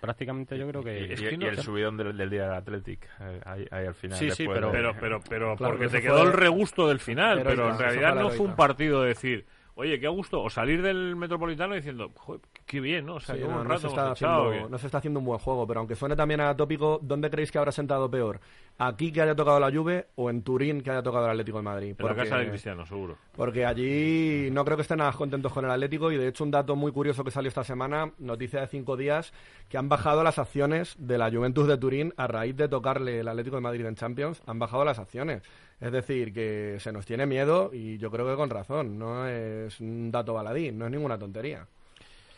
[0.00, 1.00] prácticamente yo creo que...
[1.06, 3.66] Y, Es y- que y no- el subidón del, del día del Athletic, eh, ahí,
[3.70, 4.18] ahí al final.
[4.18, 7.00] Sí, sí, pero- de- pero pero pero Claro, porque te fue- quedó el regusto del
[7.00, 9.46] final pero en realidad no fue un partido de decir
[9.80, 13.42] oye qué gusto o salir del metropolitano diciendo joder qué bien no o sea Sí,
[13.42, 15.94] no, se está echado, haciendo, que- no se está haciendo un buen juego, pero aunque
[15.94, 18.40] suene también atópico, ¿dónde creéis que habrá sentado peor?
[18.76, 21.62] ¿Aquí que haya tocado la Juve o en Turín que haya tocado el Atlético de
[21.64, 21.96] Madrid?
[21.98, 25.64] en la casa de Cristiano seguro Porque allí no creo que estén nada contentos con
[25.64, 28.66] el Atlético y de hecho un dato muy curioso que salió esta semana, noticia de
[28.66, 29.32] cinco días,
[29.68, 33.28] que han bajado las acciones de la Juventus de Turín a raíz de tocarle el
[33.28, 35.42] Atlético de Madrid en Champions, han bajado las acciones.
[35.80, 39.78] Es decir, que se nos tiene miedo y yo creo que con razón, no es
[39.80, 41.66] un dato baladí, no es ninguna tontería.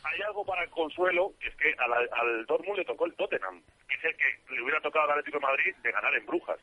[0.03, 3.15] Hay algo para el consuelo, que es que a la- al Dortmund le tocó el
[3.15, 6.27] Tottenham, que es el que le hubiera tocado al Atlético de Madrid de ganar en
[6.27, 6.59] Brujas.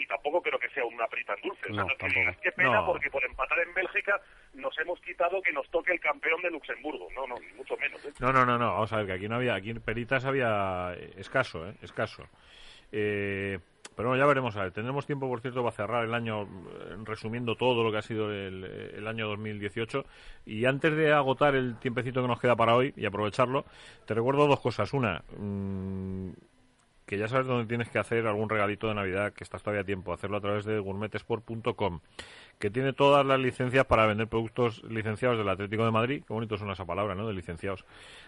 [0.00, 1.62] Y tampoco creo que sea una prita en dulce.
[1.70, 2.86] O sea, No, no es que qué pena, No.
[2.86, 4.20] porque por empatar en Bélgica
[4.54, 7.08] nos hemos quitado que nos toque el campeón de Luxemburgo.
[7.16, 8.04] No, no, ni mucho menos.
[8.04, 8.12] ¿eh?
[8.20, 10.94] no no no no vamos a ver que aquí no había aquí en Peritas había
[10.96, 12.22] eh, escaso eh escaso
[12.92, 13.58] Eh,
[13.98, 14.54] pero bueno, ya veremos.
[14.54, 17.98] A ver tendremos tiempo por cierto para cerrar el año eh, resumiendo todo lo que
[17.98, 20.04] ha sido el, el año 2018
[20.46, 23.64] y antes de agotar el tiempecito que nos queda para hoy y aprovecharlo
[24.06, 24.92] te recuerdo dos cosas.
[24.92, 26.28] Una mm,
[27.08, 29.84] que ya sabes dónde tienes que hacer algún regalito de Navidad, que estás todavía a
[29.84, 32.00] tiempo, hacerlo a través de gourmetesport.com,
[32.58, 36.58] que tiene todas las licencias para vender productos licenciados del Atlético de Madrid, qué bonito
[36.58, 37.86] suena esa palabra, ¿no?, de licenciados,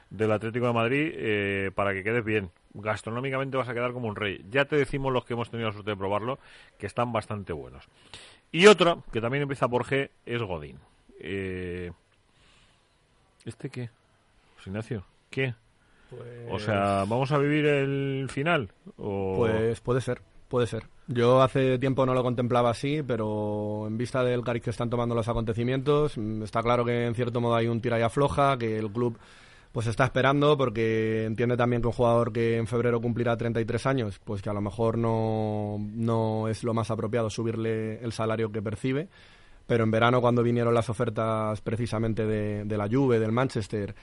[0.09, 2.53] del Atlético de Madrid, eh, para que quedes bien.
[2.72, 4.43] Gastronómicamente vas a quedar como un rey.
[4.49, 6.39] Ya te decimos los que hemos tenido la suerte de probarlo,
[6.78, 7.87] que están bastante buenos.
[8.51, 10.78] Y otra, que también empieza por G, es Godín.
[11.18, 11.93] Eh,
[13.45, 13.91] ¿Este qué?
[14.64, 15.55] Ignacio, ¿qué?
[16.50, 18.72] O sea, ¿vamos a vivir el final?
[18.96, 19.34] O...
[19.38, 20.84] Pues puede ser, puede ser.
[21.06, 25.14] Yo hace tiempo no lo contemplaba así, pero en vista del cariz que están tomando
[25.14, 28.78] los acontecimientos, mm, está claro que en cierto modo hay un tira y afloja, que
[28.78, 29.18] el club
[29.72, 34.20] pues está esperando porque entiende también que un jugador que en febrero cumplirá 33 años,
[34.24, 38.62] pues que a lo mejor no, no es lo más apropiado subirle el salario que
[38.62, 39.08] percibe.
[39.66, 43.94] Pero en verano, cuando vinieron las ofertas precisamente de, de la Juve, del Manchester,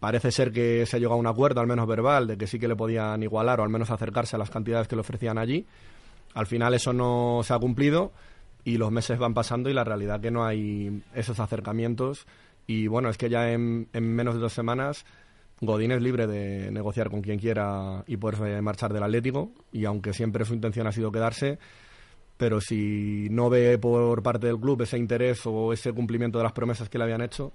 [0.00, 2.58] parece ser que se ha llegado a un acuerdo, al menos verbal, de que sí
[2.58, 5.66] que le podían igualar o al menos acercarse a las cantidades que le ofrecían allí.
[6.34, 8.12] Al final eso no se ha cumplido
[8.64, 12.26] y los meses van pasando y la realidad que no hay esos acercamientos.
[12.66, 15.04] Y bueno, es que ya en, menos de dos semanas
[15.60, 19.52] Godín es libre de negociar con quien quiera y poder marchar del Atlético.
[19.70, 21.58] Y aunque siempre su intención ha sido quedarse,
[22.36, 26.52] pero si no ve por parte del club ese interés o ese cumplimiento de las
[26.52, 27.52] promesas que le habían hecho,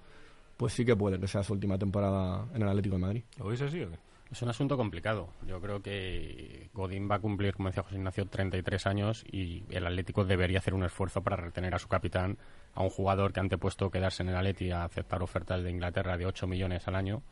[0.60, 3.24] pues sí que puede que sea su última temporada en el Atlético de Madrid.
[3.38, 3.98] ¿Lo veis así o qué?
[4.30, 5.30] Es un asunto complicado.
[5.48, 9.88] Yo creo que Godín va a cumplir, como decía José Ignacio, 33 años y el
[9.88, 12.38] Atlético debería hacer un esfuerzo para retener a su capitán,
[12.74, 16.18] a un jugador que ha antepuesto quedarse en el Atleti a aceptar ofertas de Inglaterra
[16.18, 17.24] de 8 millones al año.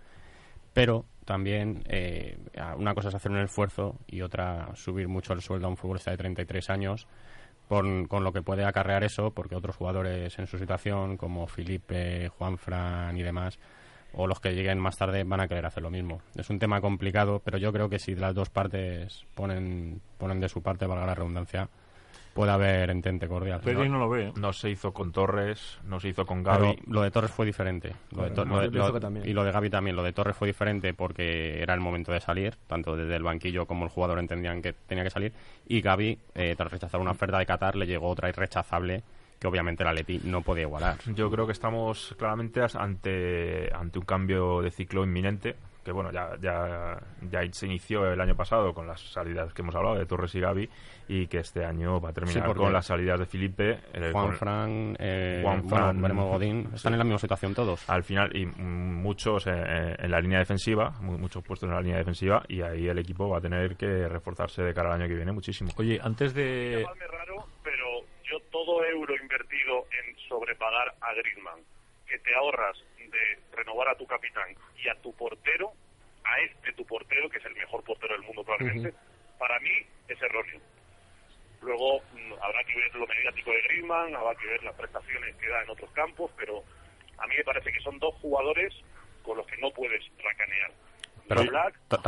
[0.71, 2.39] Pero también eh,
[2.78, 6.11] una cosa es hacer un esfuerzo y otra subir mucho el sueldo a un futbolista
[6.11, 7.07] de 33 años
[7.68, 13.18] con, lo que puede acarrear eso, porque otros jugadores en su situación, como Felipe, Juanfran
[13.18, 13.59] y demás,
[14.13, 16.22] o los que lleguen más tarde van a querer hacer lo mismo.
[16.36, 20.49] Es un tema complicado, pero yo creo que si las dos partes ponen, ponen de
[20.49, 21.70] su parte, valga la redundancia,
[22.38, 23.62] puede haber entente cordial.
[23.64, 24.28] Pero no, no lo ve.
[24.28, 24.34] ¿eh?
[24.40, 26.84] No se hizo con Torres, no se hizo con Gaby.
[26.86, 27.96] lo de Torres fue diferente.
[28.12, 28.68] Lo de
[29.26, 29.96] y lo de Gaby también.
[29.96, 33.66] Lo de Torres fue diferente porque era el momento de salir, tanto desde el banquillo
[33.66, 35.34] como el jugador entendían que tenía que salir.
[35.68, 39.04] Y Gaby, eh, tras rechazar una oferta de Qatar, le llegó otra irrechazable
[39.40, 40.98] que obviamente la Leti no podía igualar.
[41.16, 45.56] Yo creo que estamos claramente ante, ante un cambio de ciclo inminente
[45.88, 47.00] que bueno, ya, ya,
[47.32, 50.42] ya se inició el año pasado con las salidas que hemos hablado de Torres y
[50.42, 50.70] Gaby
[51.08, 54.98] y que este año va a terminar con las salidas de Felipe, eh, Juan Fran,
[55.00, 57.90] eh, Juan Fran, Godín, están en la misma situación todos.
[57.90, 62.44] Al final, y muchos eh, en la línea defensiva, muchos puestos en la línea defensiva,
[62.50, 65.32] y ahí el equipo va a tener que reforzarse de cara al año que viene
[65.32, 65.72] muchísimo.
[65.78, 66.86] Oye, antes de...
[67.10, 71.62] raro, pero yo todo euro invertido en sobrepagar a Griezmann,
[72.06, 72.76] que te ahorras
[73.18, 75.74] de renovar a tu capitán y a tu portero,
[76.24, 78.93] a este tu portero, que es el mejor portero del mundo probablemente,
[79.38, 79.72] para mí
[80.07, 80.59] es erróneo.
[81.61, 85.47] Luego mm, habrá que ver lo mediático de Griezmann, habrá que ver las prestaciones que
[85.49, 86.63] da en otros campos, pero
[87.18, 88.74] a mí me parece que son dos jugadores
[89.24, 90.72] con los que no puedes racanear.
[91.28, 91.43] Pero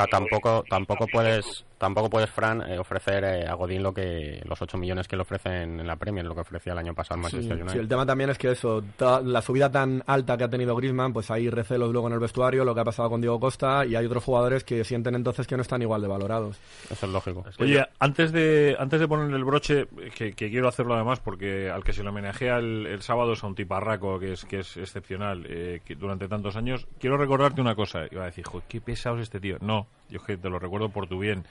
[0.10, 4.78] tampoco tampoco puedes tampoco puedes Fran eh, ofrecer eh, a Godín lo que los 8
[4.78, 7.54] millones que le ofrecen en la Premier, lo que ofrecía el año pasado el Manchester
[7.54, 7.72] United.
[7.72, 11.14] Sí, el tema también es que eso, la subida tan alta que ha tenido Griezmann,
[11.14, 13.96] pues hay recelos luego en el vestuario, lo que ha pasado con Diego Costa y
[13.96, 16.60] hay otros jugadores que sienten entonces que no están igual de valorados.
[16.90, 17.46] Eso es lógico.
[17.58, 21.94] Oye, antes de antes de ponerle el broche, que, quiero hacerlo además porque al que
[21.94, 25.82] se le homenajea el, sábado es a un tiparraco que es que es excepcional eh,
[25.86, 29.40] que durante tantos años, quiero recordarte una cosa, iba a decir, joder, qué pesados este
[29.40, 29.58] tío.
[29.62, 31.46] No, yo que te lo recuerdo por tu bien.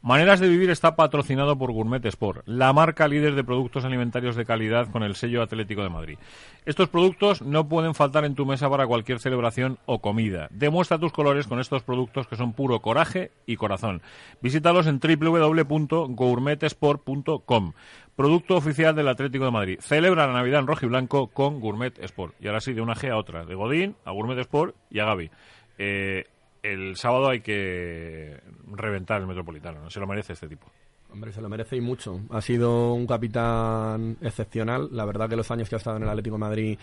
[0.00, 4.46] Maneras de Vivir está patrocinado por Gourmet Sport, la marca líder de productos alimentarios de
[4.46, 6.18] calidad con el sello Atlético de Madrid.
[6.64, 10.46] Estos productos no pueden faltar en tu mesa para cualquier celebración o comida.
[10.50, 14.00] Demuestra tus colores con estos productos que son puro coraje y corazón.
[14.40, 17.72] Visítalos en www.gourmetesport.com.
[18.14, 19.80] Producto oficial del Atlético de Madrid.
[19.80, 22.36] Celebra la Navidad en rojo y blanco con Gourmet Sport.
[22.40, 23.44] Y ahora sí, de una G a otra.
[23.44, 25.32] De Godín a Gourmet Sport y a Gaby.
[25.78, 26.26] Eh,
[26.62, 28.40] el sábado hay que
[28.72, 29.90] reventar el Metropolitano, ¿no?
[29.90, 30.66] Se lo merece este tipo.
[31.10, 32.20] Hombre, se lo merece y mucho.
[32.30, 34.88] Ha sido un capitán excepcional.
[34.92, 36.78] La verdad que los años que ha estado en el Atlético Madrid,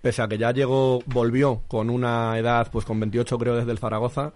[0.00, 3.78] pese a que ya llegó, volvió con una edad, pues con 28 creo desde el
[3.78, 4.32] Zaragoza,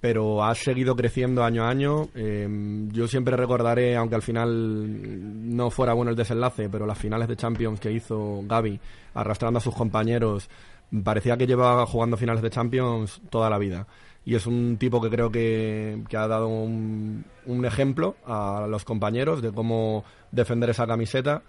[0.00, 2.08] pero ha seguido creciendo año a año.
[2.14, 7.26] Em, yo siempre recordaré, aunque al final no fuera bueno el desenlace, pero las finales
[7.26, 8.78] de Champions que hizo Gaby,
[9.14, 10.48] arrastrando a sus compañeros,
[11.02, 13.88] parecía que llevaba jugando finales de Champions toda la vida
[14.28, 17.24] y es un tipo que creo que, ha dado un,
[17.64, 21.40] ejemplo a los compañeros de cómo defender esa camiseta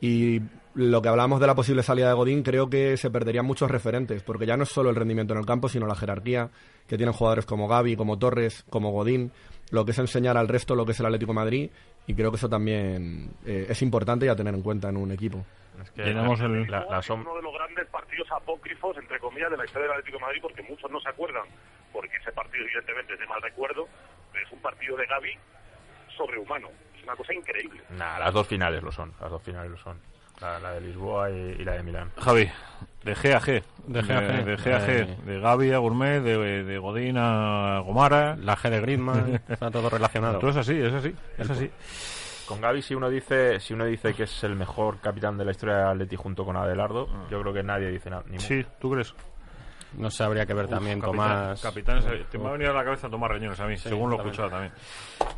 [0.00, 0.40] y
[0.74, 4.22] lo que hablamos de la posible salida de Godín, creo que se perderían muchos referentes,
[4.22, 6.50] porque ya no es solo el rendimiento en el campo, sino la jerarquía
[6.86, 9.32] que tienen jugadores como Gaby, como Torres, como Godín,
[9.72, 11.70] lo que es enseñar al resto lo que es el Atlético de Madrid
[12.06, 15.10] y creo que eso también eh, es importante y a tener en cuenta en un
[15.10, 15.44] equipo.
[15.82, 18.96] Es que Tenemos la- el- la- la es som- uno de los grandes partidos apócrifos,
[18.98, 21.44] entre comillas, de la historia del Atlético de Madrid, porque muchos no se acuerdan,
[21.92, 23.88] porque ese partido evidentemente es de mal recuerdo,
[24.32, 25.38] pero es un partido de Gaby
[26.16, 26.68] sobrehumano.
[26.96, 27.82] Es una cosa increíble.
[27.90, 29.12] Nah, las dos finales lo son.
[29.20, 29.98] Las dos finales lo son.
[30.40, 32.10] La, la de Lisboa y, y la de Milán.
[32.18, 32.50] Javi,
[33.04, 33.62] de G a G.
[33.86, 34.44] De G a G.
[34.44, 35.16] De, G a G.
[35.24, 38.36] De Gaby a Gourmet, de, de Godín a Gomara.
[38.36, 40.38] La G de Griezmann, está todo relacionado.
[40.38, 41.70] Todo es así, es así, es así.
[42.46, 45.52] Con Gaby, si uno dice si uno dice que es el mejor capitán de la
[45.52, 48.24] historia del Atleti junto con Adelardo, yo creo que nadie dice nada.
[48.26, 48.40] Ni.
[48.40, 49.14] Sí, ¿tú crees?
[49.98, 51.62] No sé, habría que ver también Capitán- Tomás.
[51.62, 54.14] Capitanes, eh, te me ha venido a la cabeza Tomás Reñones a mí, según lo
[54.14, 54.32] he también.
[54.32, 54.72] escuchado también.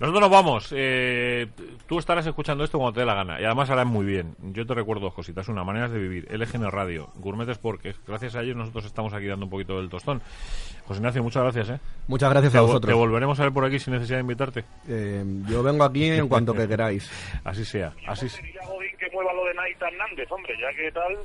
[0.01, 0.73] Nosotros nos vamos.
[0.77, 1.47] eh,
[1.87, 3.41] tú estarás escuchando esto cuando te dé la gana.
[3.41, 4.37] Y además harán muy bien.
[4.41, 5.49] Yo te recuerdo dos cositas.
[5.49, 6.27] Una, maneras de vivir.
[6.31, 9.89] LGN Radio, Gourmet Sport, que gracias a ellos nosotros estamos aquí dando un poquito del
[9.89, 10.21] tostón.
[10.87, 11.71] José Ignacio, muchas gracias.
[11.71, 11.81] ¿eh?
[12.09, 12.89] Muchas gracias Te, a vo- vosotros.
[12.91, 14.65] te volveremos a ver por aquí sin necesidad de invitarte.
[14.89, 17.11] Eh, yo vengo aquí en cuanto que queráis.
[17.45, 17.93] Así sea.
[18.07, 18.43] Así sea.
[18.43, 21.17] Que mueva lo de Naita Hernández, hombre, ya que tal,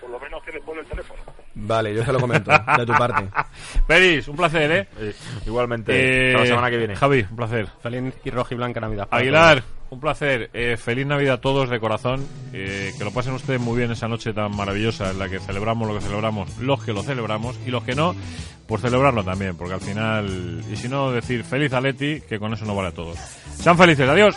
[0.00, 1.20] por lo menos que le pone el teléfono.
[1.58, 3.28] Vale, yo se lo comento, de tu parte.
[3.86, 5.14] Peris, un placer, ¿eh?
[5.46, 6.96] Igualmente, Eh, hasta la semana que viene.
[6.96, 7.66] Javi, un placer.
[7.82, 9.08] Feliz y roja y blanca Navidad.
[9.10, 10.50] Aguilar, un placer.
[10.52, 12.26] Eh, feliz Navidad a todos de corazón.
[12.52, 15.88] Eh, que lo pasen ustedes muy bien esa noche tan maravillosa en la que celebramos
[15.88, 18.14] lo que celebramos, los que lo celebramos y los que no,
[18.68, 22.66] por celebrarlo también, porque al final, y si no, decir feliz Aleti, que con eso
[22.66, 23.16] no vale a todos.
[23.16, 24.36] Sean felices, adiós.